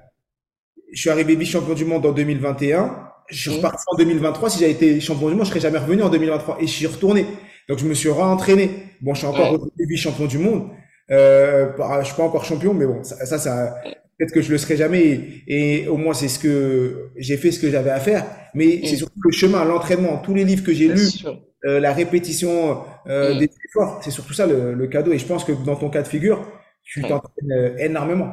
je 0.92 1.00
suis 1.00 1.10
arrivé 1.10 1.34
vice-champion 1.34 1.74
du 1.74 1.84
monde 1.84 2.06
en 2.06 2.12
2021. 2.12 3.09
Je 3.30 3.36
suis 3.38 3.50
reparti 3.50 3.84
en 3.92 3.96
2023. 3.96 4.50
Si 4.50 4.58
j'avais 4.60 4.72
été 4.72 5.00
champion 5.00 5.28
du 5.28 5.34
monde, 5.34 5.44
je 5.44 5.50
serais 5.50 5.60
jamais 5.60 5.78
revenu 5.78 6.02
en 6.02 6.08
2023. 6.08 6.58
Et 6.60 6.66
je 6.66 6.72
suis 6.72 6.86
retourné. 6.86 7.26
Donc, 7.68 7.78
je 7.78 7.84
me 7.84 7.94
suis 7.94 8.08
re-entraîné. 8.08 8.70
Bon, 9.00 9.14
je 9.14 9.18
suis 9.18 9.26
encore 9.26 9.52
Ouais. 9.52 9.86
vice-champion 9.88 10.26
du 10.26 10.38
monde. 10.38 10.68
Euh, 11.10 11.68
je 12.00 12.06
suis 12.06 12.14
pas 12.16 12.22
encore 12.24 12.44
champion, 12.44 12.72
mais 12.74 12.86
bon, 12.86 13.02
ça, 13.02 13.24
ça, 13.26 13.38
ça- 13.38 13.76
peut-être 14.18 14.32
que 14.32 14.42
je 14.42 14.50
le 14.52 14.58
serai 14.58 14.76
jamais. 14.76 15.00
Et, 15.00 15.82
et 15.82 15.88
au 15.88 15.96
moins, 15.96 16.14
c'est 16.14 16.28
ce 16.28 16.38
que 16.38 17.10
j'ai 17.16 17.36
fait, 17.36 17.50
ce 17.52 17.58
que 17.60 17.70
j'avais 17.70 17.90
à 17.90 18.00
faire. 18.00 18.24
Mais 18.54 18.80
c'est 18.84 18.94
Mm. 18.94 18.98
surtout 18.98 19.20
le 19.24 19.32
chemin, 19.32 19.64
l'entraînement, 19.64 20.18
tous 20.18 20.34
les 20.34 20.44
livres 20.44 20.62
que 20.64 20.72
j'ai 20.74 20.88
lus, 20.88 21.24
euh, 21.66 21.80
la 21.80 21.92
répétition 21.92 22.82
euh, 23.08 23.34
Mm. 23.34 23.38
des 23.38 23.48
efforts. 23.68 24.00
C'est 24.02 24.10
surtout 24.10 24.32
ça 24.34 24.46
le, 24.46 24.74
le 24.74 24.86
cadeau. 24.88 25.12
Et 25.12 25.18
je 25.18 25.26
pense 25.26 25.44
que 25.44 25.52
dans 25.52 25.76
ton 25.76 25.88
cas 25.90 26.02
de 26.02 26.08
figure, 26.08 26.46
tu 26.84 27.02
t'entraînes 27.02 27.52
euh, 27.52 27.76
énormément. 27.78 28.32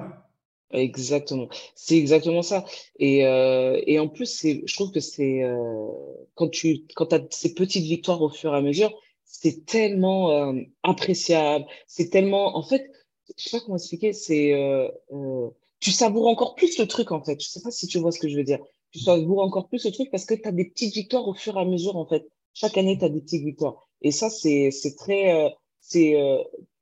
Exactement. 0.71 1.47
C'est 1.75 1.97
exactement 1.97 2.41
ça. 2.41 2.65
Et, 2.99 3.25
euh, 3.25 3.81
et 3.87 3.99
en 3.99 4.09
plus, 4.09 4.41
je 4.43 4.73
trouve 4.75 4.91
que 4.91 4.99
c'est 4.99 5.41
euh, 5.43 5.87
quand 6.35 6.49
tu 6.49 6.85
quand 6.95 7.13
as 7.13 7.21
ces 7.31 7.53
petites 7.53 7.85
victoires 7.85 8.21
au 8.21 8.29
fur 8.29 8.53
et 8.53 8.57
à 8.57 8.61
mesure, 8.61 8.91
c'est 9.23 9.65
tellement 9.65 10.31
euh, 10.31 10.61
appréciable. 10.83 11.65
C'est 11.87 12.09
tellement, 12.09 12.57
en 12.57 12.63
fait, 12.63 12.91
je 13.37 13.43
sais 13.43 13.57
pas 13.57 13.63
comment 13.63 13.77
expliquer. 13.77 14.11
C'est 14.13 14.53
euh, 14.53 14.89
euh, 15.13 15.49
tu 15.79 15.91
savoures 15.91 16.27
encore 16.27 16.55
plus 16.55 16.77
le 16.79 16.87
truc 16.87 17.11
en 17.13 17.23
fait. 17.23 17.41
Je 17.41 17.47
sais 17.47 17.61
pas 17.61 17.71
si 17.71 17.87
tu 17.87 17.99
vois 17.99 18.11
ce 18.11 18.19
que 18.19 18.27
je 18.27 18.35
veux 18.35 18.43
dire. 18.43 18.59
Tu 18.91 18.99
savoures 18.99 19.41
encore 19.43 19.69
plus 19.69 19.85
le 19.85 19.91
truc 19.91 20.09
parce 20.11 20.25
que 20.25 20.33
tu 20.33 20.47
as 20.47 20.51
des 20.51 20.65
petites 20.65 20.93
victoires 20.93 21.27
au 21.27 21.33
fur 21.33 21.57
et 21.57 21.61
à 21.61 21.65
mesure 21.65 21.95
en 21.95 22.05
fait. 22.05 22.27
Chaque 22.53 22.77
année, 22.77 22.97
tu 22.97 23.05
as 23.05 23.09
des 23.09 23.21
petites 23.21 23.43
victoires. 23.43 23.87
Et 24.01 24.11
ça, 24.11 24.29
c'est 24.29 24.71
c'est 24.71 24.95
très 24.95 25.31
euh, 25.45 25.49
c'est 25.79 26.15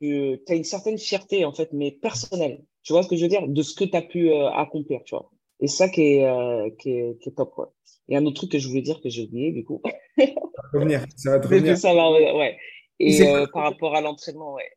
tu 0.01 0.39
as 0.47 0.55
une 0.55 0.63
certaine 0.63 0.97
fierté 0.97 1.45
en 1.45 1.53
fait, 1.53 1.69
mais 1.73 1.91
personnelle. 1.91 2.63
Tu 2.85 2.93
vois 2.93 3.03
ce 3.03 3.09
que 3.09 3.17
je 3.17 3.23
veux 3.23 3.29
dire? 3.29 3.47
De 3.47 3.61
ce 3.61 3.75
que 3.75 3.83
tu 3.83 3.97
as 3.97 4.01
pu 4.01 4.31
euh, 4.31 4.49
accomplir, 4.51 5.01
tu 5.03 5.15
vois. 5.15 5.29
Et 5.59 5.67
ça 5.67 5.89
qui 5.89 6.01
est, 6.01 6.25
euh, 6.25 6.69
qui 6.79 6.91
est, 6.91 7.19
qui 7.21 7.29
est 7.29 7.33
top, 7.33 7.53
quoi. 7.53 7.73
Et 8.07 8.15
un 8.15 8.25
autre 8.25 8.35
truc 8.37 8.51
que 8.51 8.59
je 8.59 8.67
voulais 8.69 8.81
dire 8.81 9.01
que 9.01 9.09
j'ai 9.09 9.23
oublié, 9.23 9.51
du 9.51 9.65
coup. 9.65 9.81
Ça 10.17 10.25
va 10.25 10.79
revenir, 10.79 11.05
ça 11.17 11.31
va 11.31 11.39
te 11.39 11.47
Mais 11.49 11.55
revenir. 11.57 11.77
ça 11.77 11.93
va, 11.93 12.11
ouais. 12.11 12.57
Et 12.99 13.21
euh, 13.23 13.45
par 13.51 13.63
rapport 13.63 13.95
à 13.95 14.01
l'entraînement, 14.01 14.53
ouais. 14.53 14.69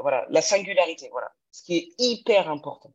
Voilà, 0.00 0.26
la 0.30 0.40
singularité, 0.40 1.08
voilà. 1.10 1.28
Ce 1.50 1.62
qui 1.62 1.76
est 1.76 1.88
hyper 1.98 2.48
important, 2.48 2.94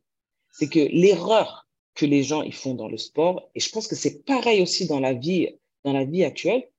c'est 0.52 0.70
que 0.70 0.80
l'erreur 0.80 1.68
que 1.94 2.06
les 2.06 2.24
gens 2.24 2.42
ils 2.42 2.54
font 2.54 2.74
dans 2.74 2.88
le 2.88 2.98
sport, 2.98 3.50
et 3.54 3.60
je 3.60 3.70
pense 3.70 3.88
que 3.88 3.96
c'est 3.96 4.24
pareil 4.26 4.62
aussi 4.62 4.88
dans 4.88 5.00
la 5.00 5.14
vie, 5.14 5.50
dans 5.84 5.94
la 5.94 6.06
vie 6.06 6.24
actuelle, 6.24 6.70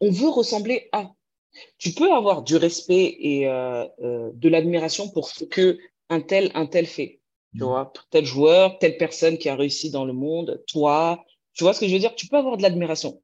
on 0.00 0.10
veut 0.10 0.30
ressembler 0.30 0.88
à. 0.92 1.12
Tu 1.78 1.92
peux 1.92 2.12
avoir 2.12 2.42
du 2.42 2.56
respect 2.56 3.16
et 3.20 3.46
euh, 3.46 3.86
euh, 4.02 4.30
de 4.34 4.48
l'admiration 4.48 5.08
pour 5.10 5.28
ce 5.28 5.44
que 5.44 5.78
un 6.08 6.20
tel, 6.20 6.50
un 6.54 6.66
tel 6.66 6.86
fait. 6.86 7.20
Tu 7.56 7.62
Mhm. 7.62 7.68
vois, 7.68 7.92
tel 8.10 8.24
joueur, 8.26 8.78
telle 8.78 8.96
personne 8.96 9.38
qui 9.38 9.48
a 9.48 9.56
réussi 9.56 9.90
dans 9.90 10.04
le 10.04 10.12
monde, 10.12 10.62
toi. 10.66 11.24
Tu 11.54 11.64
vois 11.64 11.72
ce 11.74 11.80
que 11.80 11.88
je 11.88 11.92
veux 11.94 12.00
dire? 12.00 12.14
Tu 12.16 12.26
peux 12.26 12.36
avoir 12.36 12.56
de 12.56 12.62
l'admiration. 12.62 13.22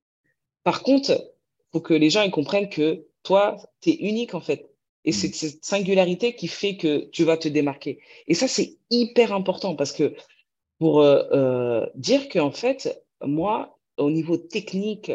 Par 0.64 0.82
contre, 0.82 1.34
faut 1.72 1.80
que 1.80 1.94
les 1.94 2.10
gens 2.10 2.22
ils 2.22 2.30
comprennent 2.30 2.68
que 2.68 3.06
toi, 3.22 3.56
tu 3.80 3.90
es 3.90 3.94
unique 3.96 4.34
en 4.34 4.40
fait. 4.40 4.70
Et 5.04 5.12
c'est 5.12 5.34
cette 5.34 5.64
singularité 5.64 6.34
qui 6.34 6.46
fait 6.48 6.76
que 6.76 7.08
tu 7.10 7.24
vas 7.24 7.36
te 7.38 7.48
démarquer. 7.48 8.00
Et 8.28 8.34
ça, 8.34 8.48
c'est 8.48 8.76
hyper 8.90 9.32
important 9.32 9.74
parce 9.74 9.92
que 9.92 10.14
pour 10.78 11.00
euh, 11.00 11.22
euh, 11.32 11.86
dire 11.94 12.28
qu'en 12.28 12.50
fait, 12.52 13.02
moi, 13.22 13.78
au 13.98 14.10
niveau 14.10 14.36
technique, 14.36 15.12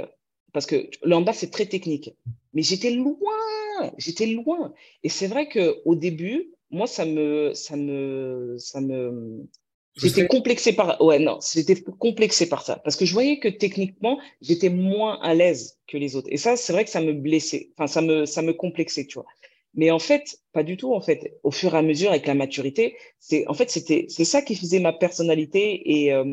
parce 0.53 0.65
que 0.65 0.89
le 1.03 1.15
handball, 1.15 1.35
c'est 1.35 1.51
très 1.51 1.65
technique, 1.67 2.11
mais 2.53 2.61
j'étais 2.63 2.91
loin, 2.91 3.15
j'étais 3.97 4.27
loin. 4.27 4.73
Et 5.03 5.09
c'est 5.09 5.27
vrai 5.27 5.47
que 5.49 5.81
au 5.85 5.95
début, 5.95 6.54
moi, 6.75 6.87
ça 6.87 7.05
me, 7.05 7.53
ça 7.53 7.75
me, 7.75 8.55
ça 8.59 8.81
me, 8.81 9.47
j'étais 9.95 10.27
complexé 10.27 10.73
par, 10.73 11.01
ouais, 11.01 11.19
non, 11.19 11.39
j'étais 11.53 11.81
complexé 11.81 12.47
par 12.49 12.63
ça, 12.65 12.77
parce 12.83 12.95
que 12.95 13.05
je 13.05 13.13
voyais 13.13 13.39
que 13.39 13.47
techniquement, 13.47 14.19
j'étais 14.41 14.69
moins 14.69 15.19
à 15.21 15.33
l'aise 15.33 15.79
que 15.87 15.97
les 15.97 16.15
autres. 16.15 16.27
Et 16.31 16.37
ça, 16.37 16.57
c'est 16.57 16.73
vrai 16.73 16.83
que 16.85 16.91
ça 16.91 17.01
me 17.01 17.13
blessait, 17.13 17.71
enfin, 17.77 17.87
ça 17.87 18.01
me, 18.01 18.25
ça 18.25 18.41
me 18.41 18.53
complexait, 18.53 19.05
tu 19.05 19.15
vois. 19.15 19.25
Mais 19.75 19.91
en 19.91 19.99
fait, 19.99 20.39
pas 20.53 20.63
du 20.63 20.77
tout, 20.77 20.93
en 20.93 21.01
fait. 21.01 21.37
Au 21.43 21.51
fur 21.51 21.75
et 21.75 21.77
à 21.77 21.81
mesure, 21.81 22.09
avec 22.11 22.27
la 22.27 22.33
maturité, 22.33 22.95
c'est, 23.19 23.45
en 23.47 23.53
fait, 23.53 23.69
c'était, 23.69 24.05
c'est 24.09 24.23
ça 24.25 24.41
qui 24.41 24.55
faisait 24.55 24.79
ma 24.79 24.93
personnalité 24.93 26.03
et 26.05 26.13
euh, 26.13 26.23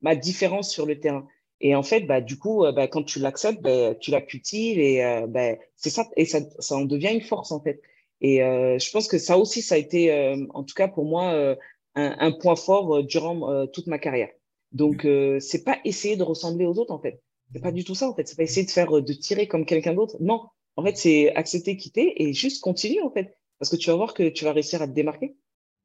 ma 0.00 0.16
différence 0.16 0.70
sur 0.70 0.84
le 0.86 0.98
terrain. 0.98 1.26
Et 1.60 1.76
en 1.76 1.84
fait, 1.84 2.00
bah, 2.02 2.20
du 2.20 2.38
coup, 2.38 2.64
euh, 2.64 2.72
bah, 2.72 2.88
quand 2.88 3.04
tu 3.04 3.20
l'acceptes, 3.20 3.62
bah, 3.62 3.94
tu 3.94 4.10
la 4.10 4.20
cultives 4.20 4.80
et 4.80 5.04
euh, 5.04 5.26
bah, 5.28 5.56
c'est 5.76 5.90
ça, 5.90 6.08
et 6.16 6.24
ça, 6.24 6.40
ça 6.58 6.74
en 6.76 6.84
devient 6.84 7.12
une 7.12 7.20
force, 7.22 7.52
en 7.52 7.60
fait. 7.62 7.80
Et 8.22 8.42
euh, 8.42 8.78
je 8.78 8.90
pense 8.90 9.08
que 9.08 9.18
ça 9.18 9.36
aussi, 9.36 9.60
ça 9.62 9.74
a 9.74 9.78
été, 9.78 10.10
euh, 10.12 10.36
en 10.54 10.62
tout 10.64 10.74
cas 10.74 10.88
pour 10.88 11.04
moi, 11.04 11.32
euh, 11.34 11.54
un, 11.96 12.16
un 12.18 12.32
point 12.32 12.56
fort 12.56 13.02
durant 13.04 13.66
toute 13.66 13.86
ma 13.88 13.98
carrière. 13.98 14.30
Donc, 14.72 15.04
euh, 15.04 15.38
c'est 15.40 15.64
pas 15.64 15.76
essayer 15.84 16.16
de 16.16 16.22
ressembler 16.22 16.64
aux 16.64 16.78
autres, 16.78 16.92
en 16.94 16.98
fait. 17.00 17.20
C'est 17.52 17.60
pas 17.60 17.72
du 17.72 17.84
tout 17.84 17.94
ça, 17.94 18.08
en 18.08 18.14
fait. 18.14 18.26
C'est 18.26 18.36
pas 18.36 18.44
essayer 18.44 18.64
de 18.64 18.70
faire, 18.70 18.90
de 18.90 19.12
tirer 19.12 19.46
comme 19.46 19.66
quelqu'un 19.66 19.92
d'autre. 19.92 20.16
Non. 20.20 20.40
En 20.76 20.82
fait, 20.84 20.96
c'est 20.96 21.34
accepter, 21.34 21.76
quitter 21.76 22.22
et 22.22 22.32
juste 22.32 22.62
continuer, 22.62 23.02
en 23.02 23.10
fait. 23.10 23.34
Parce 23.58 23.70
que 23.70 23.76
tu 23.76 23.90
vas 23.90 23.96
voir 23.96 24.14
que 24.14 24.30
tu 24.30 24.44
vas 24.46 24.52
réussir 24.54 24.80
à 24.80 24.86
te 24.88 24.92
démarquer. 24.94 25.34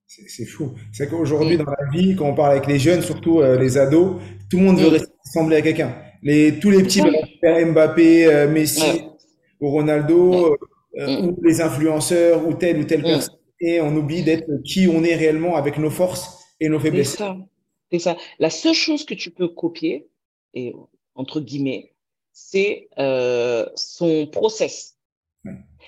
C'est 0.05 0.45
fou. 0.45 0.71
C'est 0.93 1.09
qu'aujourd'hui, 1.09 1.57
Mm. 1.57 1.63
dans 1.65 1.71
la 1.71 1.89
vie, 1.91 2.15
quand 2.15 2.29
on 2.29 2.33
parle 2.35 2.51
avec 2.53 2.67
les 2.67 2.79
jeunes, 2.79 3.01
surtout 3.01 3.41
les 3.41 3.77
ados, 3.77 4.21
tout 4.49 4.57
le 4.57 4.63
monde 4.63 4.79
veut 4.79 4.97
Mm. 4.97 5.01
ressembler 5.25 5.55
à 5.57 5.61
quelqu'un. 5.61 5.93
Les, 6.23 6.57
tous 6.59 6.69
les 6.69 6.81
petits 6.83 7.01
Mbappé, 7.43 8.47
Messi 8.49 8.81
Ouais. 8.81 9.01
ou 9.59 9.67
Mm. 9.67 9.71
Ronaldo, 9.71 10.55
euh, 10.97 11.21
Mm. 11.21 11.27
ou 11.29 11.41
les 11.43 11.61
influenceurs, 11.61 12.47
ou 12.47 12.53
telle 12.53 12.79
ou 12.79 12.83
telle 12.85 13.01
Mm. 13.01 13.03
personne. 13.03 13.35
Et 13.59 13.81
on 13.81 13.95
oublie 13.95 14.23
d'être 14.23 14.47
qui 14.63 14.87
on 14.87 15.03
est 15.03 15.15
réellement 15.15 15.55
avec 15.55 15.77
nos 15.77 15.89
forces 15.89 16.43
et 16.59 16.69
nos 16.69 16.79
C'est 16.79 16.85
faiblesses. 16.85 17.15
ça. 17.15 17.37
C'est 17.91 17.99
ça. 17.99 18.17
La 18.39 18.49
seule 18.49 18.73
chose 18.73 19.05
que 19.05 19.13
tu 19.13 19.31
peux 19.31 19.47
copier, 19.47 20.07
et 20.53 20.73
entre 21.15 21.39
guillemets, 21.39 21.93
c'est 22.33 22.89
euh, 22.99 23.65
son 23.75 24.27
process. 24.27 24.95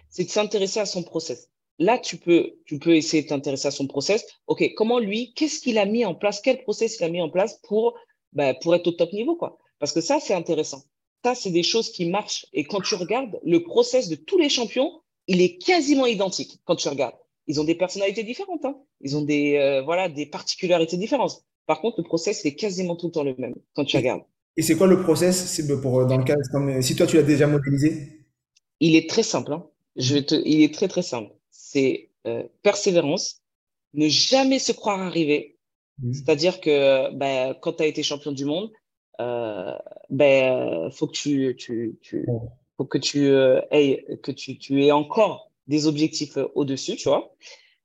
C'est 0.10 0.24
de 0.24 0.30
s'intéresser 0.30 0.80
à 0.80 0.86
son 0.86 1.04
process. 1.04 1.50
Là, 1.78 1.98
tu 1.98 2.18
peux, 2.18 2.54
tu 2.66 2.80
peux 2.80 2.96
essayer 2.96 3.24
de 3.24 3.28
t'intéresser 3.28 3.68
à 3.68 3.72
son 3.72 3.88
process. 3.88 4.26
OK, 4.48 4.74
comment 4.76 5.00
lui, 5.00 5.34
qu'est-ce 5.34 5.60
qu'il 5.60 5.78
a 5.78 5.86
mis 5.86 6.06
en 6.06 6.16
place, 6.16 6.42
quel 6.42 6.62
process 6.64 6.98
il 7.00 7.04
a 7.04 7.10
mis 7.10 7.22
en 7.22 7.30
place 7.30 7.60
pour, 7.68 7.96
bah, 8.34 8.54
pour 8.54 8.74
être 8.76 8.88
au 8.88 8.92
top 8.92 9.12
niveau, 9.14 9.36
quoi? 9.36 9.58
Parce 9.80 9.92
que 9.92 10.02
ça, 10.02 10.20
c'est 10.20 10.34
intéressant. 10.34 10.84
Ça, 11.24 11.36
c'est 11.36 11.52
des 11.52 11.64
choses 11.64 11.92
qui 11.92 12.10
marchent. 12.10 12.46
Et 12.54 12.64
quand 12.64 12.82
tu 12.82 12.96
regardes 12.96 13.40
le 13.44 13.64
process 13.64 14.08
de 14.08 14.16
tous 14.16 14.38
les 14.38 14.50
champions, 14.50 15.02
il 15.28 15.42
est 15.42 15.58
quasiment 15.58 16.06
identique 16.06 16.60
quand 16.66 16.76
tu 16.76 16.88
regardes. 16.88 17.16
Ils 17.48 17.60
ont 17.60 17.64
des 17.64 17.76
personnalités 17.76 18.24
différentes, 18.24 18.64
hein. 18.64 18.78
Ils 19.02 19.18
ont 19.18 19.22
des, 19.22 19.56
euh, 19.58 19.82
voilà, 19.82 20.08
des 20.08 20.26
particularités 20.26 20.98
différentes. 20.98 21.44
Par 21.66 21.82
contre, 21.82 22.00
le 22.00 22.04
process, 22.04 22.44
il 22.44 22.50
est 22.50 22.56
quasiment 22.56 22.96
tout 22.96 23.08
le 23.08 23.12
temps 23.12 23.24
le 23.24 23.36
même 23.38 23.56
quand 23.76 23.86
tu 23.86 23.98
regardes. 23.98 24.24
et 24.58 24.62
c'est 24.62 24.76
quoi 24.76 24.88
le 24.88 25.02
process? 25.02 25.62
Pour, 25.82 26.06
dans 26.06 26.18
le 26.18 26.24
cas, 26.24 26.36
comme, 26.52 26.82
si 26.82 26.96
toi 26.96 27.06
tu 27.06 27.16
l'as 27.16 27.24
déjà 27.24 27.48
modélisé? 27.48 28.26
Il 28.80 28.96
est 28.96 29.10
très 29.10 29.24
simple, 29.24 29.54
hein. 29.54 29.66
Je 29.96 30.18
te, 30.18 30.36
il 30.46 30.64
est 30.64 30.74
très, 30.74 30.88
très 30.88 31.02
simple. 31.02 31.32
C'est 31.52 32.10
euh, 32.28 32.44
persévérance, 32.64 33.42
ne 33.94 34.08
jamais 34.08 34.60
se 34.60 34.72
croire 34.72 35.02
arrivé. 35.02 35.58
Mm. 36.02 36.14
C'est-à-dire 36.14 36.62
que 36.62 37.14
ben, 37.14 37.56
quand 37.62 37.74
tu 37.74 37.84
as 37.84 37.88
été 37.88 38.04
champion 38.04 38.32
du 38.32 38.46
monde, 38.46 38.72
euh, 39.20 39.78
ben, 40.10 40.90
faut 40.92 41.08
que 41.08 41.14
tu, 41.14 41.56
tu, 41.58 41.98
tu, 42.02 42.26
faut 42.78 42.86
que 42.86 42.98
tu 42.98 43.28
euh, 43.28 43.62
aies, 43.72 44.06
que 44.24 44.32
tu, 44.32 44.58
tu 44.58 44.84
aies 44.84 44.92
encore 44.92 45.52
des 45.68 45.88
objectifs 45.88 46.38
euh, 46.38 46.48
au-dessus, 46.56 46.96
tu 46.96 47.10
vois. 47.10 47.36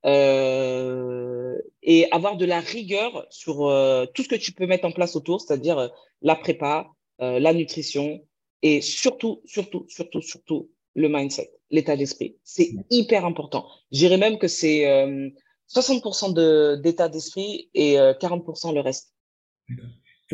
Euh, 0.07 1.57
et 1.83 2.11
avoir 2.13 2.37
de 2.37 2.45
la 2.45 2.61
rigueur 2.61 3.27
sur 3.31 3.67
euh, 3.67 4.05
tout 4.15 4.23
ce 4.23 4.29
que 4.29 4.35
tu 4.35 4.53
peux 4.53 4.67
mettre 4.67 4.87
en 4.87 4.93
place 4.93 5.17
autour, 5.17 5.41
c'est-à-dire 5.41 5.79
euh, 5.79 5.89
la 6.21 6.37
prépa, 6.37 6.89
euh, 7.21 7.39
la 7.39 7.55
nutrition 7.55 8.21
et 8.63 8.81
surtout, 8.81 9.41
surtout, 9.45 9.87
surtout, 9.89 10.21
surtout 10.21 10.71
le 10.95 11.09
mindset, 11.09 11.51
l'état 11.71 11.97
d'esprit. 11.97 12.37
C'est 12.45 12.73
hyper 12.91 13.25
important. 13.25 13.67
Je 13.93 13.99
dirais 13.99 14.17
même 14.17 14.39
que 14.39 14.49
c'est 14.49 14.87
euh, 14.87 15.29
60% 15.75 16.33
de, 16.35 16.77
d'état 16.77 17.09
d'esprit 17.09 17.71
et 17.75 17.99
euh, 17.99 18.13
40% 18.15 18.75
le 18.75 18.81
reste. 18.81 19.15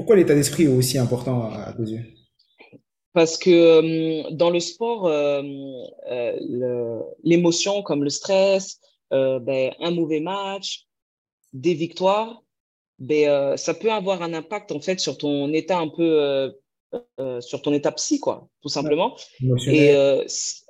Pourquoi 0.00 0.16
l'état 0.16 0.34
d'esprit 0.34 0.62
est 0.62 0.68
aussi 0.68 0.96
important 0.96 1.50
à, 1.52 1.74
tes 1.74 1.82
yeux? 1.82 2.06
Parce 3.12 3.36
que 3.36 3.50
euh, 3.50 4.30
dans 4.30 4.48
le 4.48 4.58
sport, 4.58 5.06
euh, 5.06 5.42
euh, 6.10 7.02
l'émotion 7.22 7.82
comme 7.82 8.02
le 8.02 8.08
stress, 8.08 8.80
euh, 9.12 9.38
ben, 9.40 9.74
un 9.78 9.90
mauvais 9.90 10.20
match, 10.20 10.86
des 11.52 11.74
victoires, 11.74 12.42
ben, 12.98 13.58
ça 13.58 13.74
peut 13.74 13.92
avoir 13.92 14.22
un 14.22 14.32
impact 14.32 14.72
en 14.72 14.80
fait 14.80 14.98
sur 15.00 15.18
ton 15.18 15.52
état 15.52 15.78
un 15.78 15.88
peu, 15.88 16.50
sur 17.40 17.60
ton 17.60 17.74
état 17.74 17.92
psy, 17.92 18.20
quoi, 18.20 18.48
tout 18.62 18.70
simplement. 18.70 19.18
Et 19.66 19.94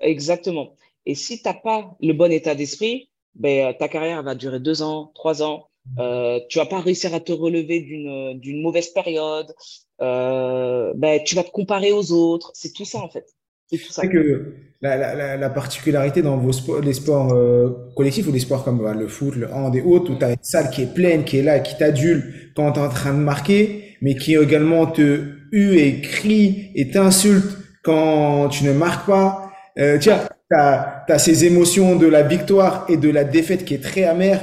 exactement. 0.00 0.74
Et 1.06 1.14
si 1.14 1.40
t'as 1.40 1.54
pas 1.54 1.96
le 2.00 2.14
bon 2.14 2.32
état 2.32 2.56
d'esprit, 2.56 3.10
ben, 3.36 3.74
ta 3.74 3.86
carrière 3.86 4.24
va 4.24 4.34
durer 4.34 4.58
deux 4.58 4.82
ans, 4.82 5.12
trois 5.14 5.40
ans. 5.40 5.69
Euh, 5.98 6.40
tu 6.48 6.58
vas 6.58 6.66
pas 6.66 6.80
réussir 6.80 7.14
à 7.14 7.20
te 7.20 7.32
relever 7.32 7.80
d'une 7.80 8.62
mauvaise 8.62 8.88
période. 8.90 9.52
Euh, 10.00 10.92
ben, 10.96 11.20
tu 11.24 11.34
vas 11.34 11.42
te 11.42 11.50
comparer 11.50 11.92
aux 11.92 12.12
autres. 12.12 12.52
C'est 12.54 12.72
tout 12.72 12.84
ça 12.84 12.98
en 12.98 13.08
fait. 13.08 13.26
C'est 13.70 13.78
tout 13.78 13.92
ça. 13.92 14.06
Que 14.06 14.54
la, 14.82 14.96
la, 14.96 15.14
la, 15.14 15.36
la 15.36 15.50
particularité 15.50 16.22
dans 16.22 16.36
vos 16.38 16.52
sports, 16.52 16.80
les 16.80 16.94
sports 16.94 17.32
euh, 17.32 17.92
collectifs 17.96 18.26
ou 18.26 18.32
les 18.32 18.40
sports 18.40 18.64
comme 18.64 18.82
bah, 18.82 18.94
le 18.94 19.08
foot, 19.08 19.36
le 19.36 19.52
hand 19.52 19.74
et 19.76 19.82
autres, 19.82 20.12
où 20.12 20.16
tu 20.16 20.24
as 20.24 20.30
une 20.30 20.36
salle 20.42 20.70
qui 20.70 20.82
est 20.82 20.94
pleine, 20.94 21.24
qui 21.24 21.38
est 21.38 21.42
là, 21.42 21.60
qui 21.60 21.76
t'adule 21.76 22.52
quand 22.56 22.72
tu 22.72 22.80
es 22.80 22.82
en 22.82 22.88
train 22.88 23.12
de 23.12 23.18
marquer, 23.18 23.96
mais 24.00 24.16
qui 24.16 24.34
également 24.34 24.86
te 24.86 25.20
hue 25.52 25.78
et 25.78 26.00
crie 26.00 26.70
et 26.74 26.90
t'insulte 26.90 27.58
quand 27.84 28.48
tu 28.48 28.64
ne 28.64 28.72
marques 28.72 29.06
pas. 29.06 29.52
Euh, 29.78 29.98
tiens, 30.00 30.20
tu 30.50 30.56
as, 30.56 31.18
ces 31.18 31.44
émotions 31.44 31.96
de 31.96 32.06
la 32.06 32.22
victoire 32.22 32.86
et 32.88 32.96
de 32.96 33.10
la 33.10 33.24
défaite 33.24 33.64
qui 33.64 33.74
est 33.74 33.82
très 33.82 34.04
amère. 34.04 34.40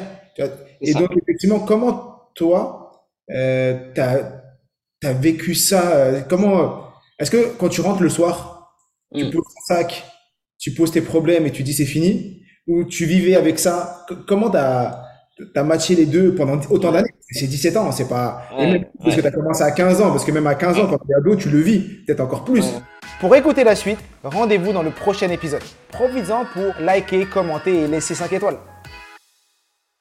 Et 0.82 0.94
ça. 0.94 1.00
donc, 1.00 1.12
effectivement, 1.18 1.60
comment 1.60 2.30
toi, 2.36 2.92
euh, 3.32 3.74
tu 3.94 4.02
as, 4.02 5.14
vécu 5.14 5.56
ça 5.56 5.92
euh, 5.92 6.22
Comment 6.30 6.84
Est-ce 7.20 7.32
que 7.32 7.54
quand 7.58 7.70
tu 7.70 7.82
rentres 7.82 8.02
le 8.04 8.10
soir, 8.10 8.74
tu 9.16 9.26
Mm. 9.26 9.32
poses 9.32 9.44
ton 9.44 9.76
sac, 9.76 10.06
tu 10.60 10.74
poses 10.74 10.92
tes 10.92 11.02
problèmes 11.02 11.46
et 11.46 11.52
tu 11.52 11.64
dis 11.64 11.74
c'est 11.74 11.86
fini, 11.86 12.42
ou 12.68 12.84
tu 12.84 13.06
vivais 13.06 13.36
avec 13.36 13.60
ça? 13.60 14.06
Comment 14.28 14.50
t'as 14.50 15.02
as 15.56 15.64
matché 15.64 15.94
les 15.96 16.06
deux 16.08 16.34
pendant 16.36 16.60
autant 16.70 16.92
d'années? 16.92 17.10
c'est 17.30 17.48
17 17.48 17.78
ans, 17.78 17.92
c'est 17.92 18.08
pas. 18.08 18.44
et 18.58 18.66
même 18.72 18.86
parce 19.04 19.16
que 19.16 19.22
tu 19.22 19.28
as 19.28 19.32
commencé 19.32 19.62
à 19.62 19.72
15 19.72 20.02
ans, 20.02 20.12
parce 20.12 20.24
que 20.26 20.32
même 20.32 20.48
à 20.48 20.56
15 20.56 20.80
ans, 20.80 20.88
quand 20.88 20.98
tu 20.98 21.12
es 21.12 21.16
ado, 21.16 21.36
tu 21.36 21.50
le 21.50 21.60
vis, 21.60 21.80
peut-être 22.06 22.22
encore 22.22 22.46
plus. 22.46 22.66
Pour 23.20 23.36
écouter 23.36 23.64
la 23.64 23.76
suite, 23.76 24.00
rendez-vous 24.24 24.72
dans 24.74 24.84
le 24.84 24.92
prochain 24.92 25.30
épisode. 25.30 25.62
Profites-en 25.90 26.46
pour 26.54 26.74
liker, 26.82 27.26
commenter 27.26 27.84
et 27.84 27.88
laisser 27.88 28.16
5 28.16 28.32
étoiles. 28.34 28.58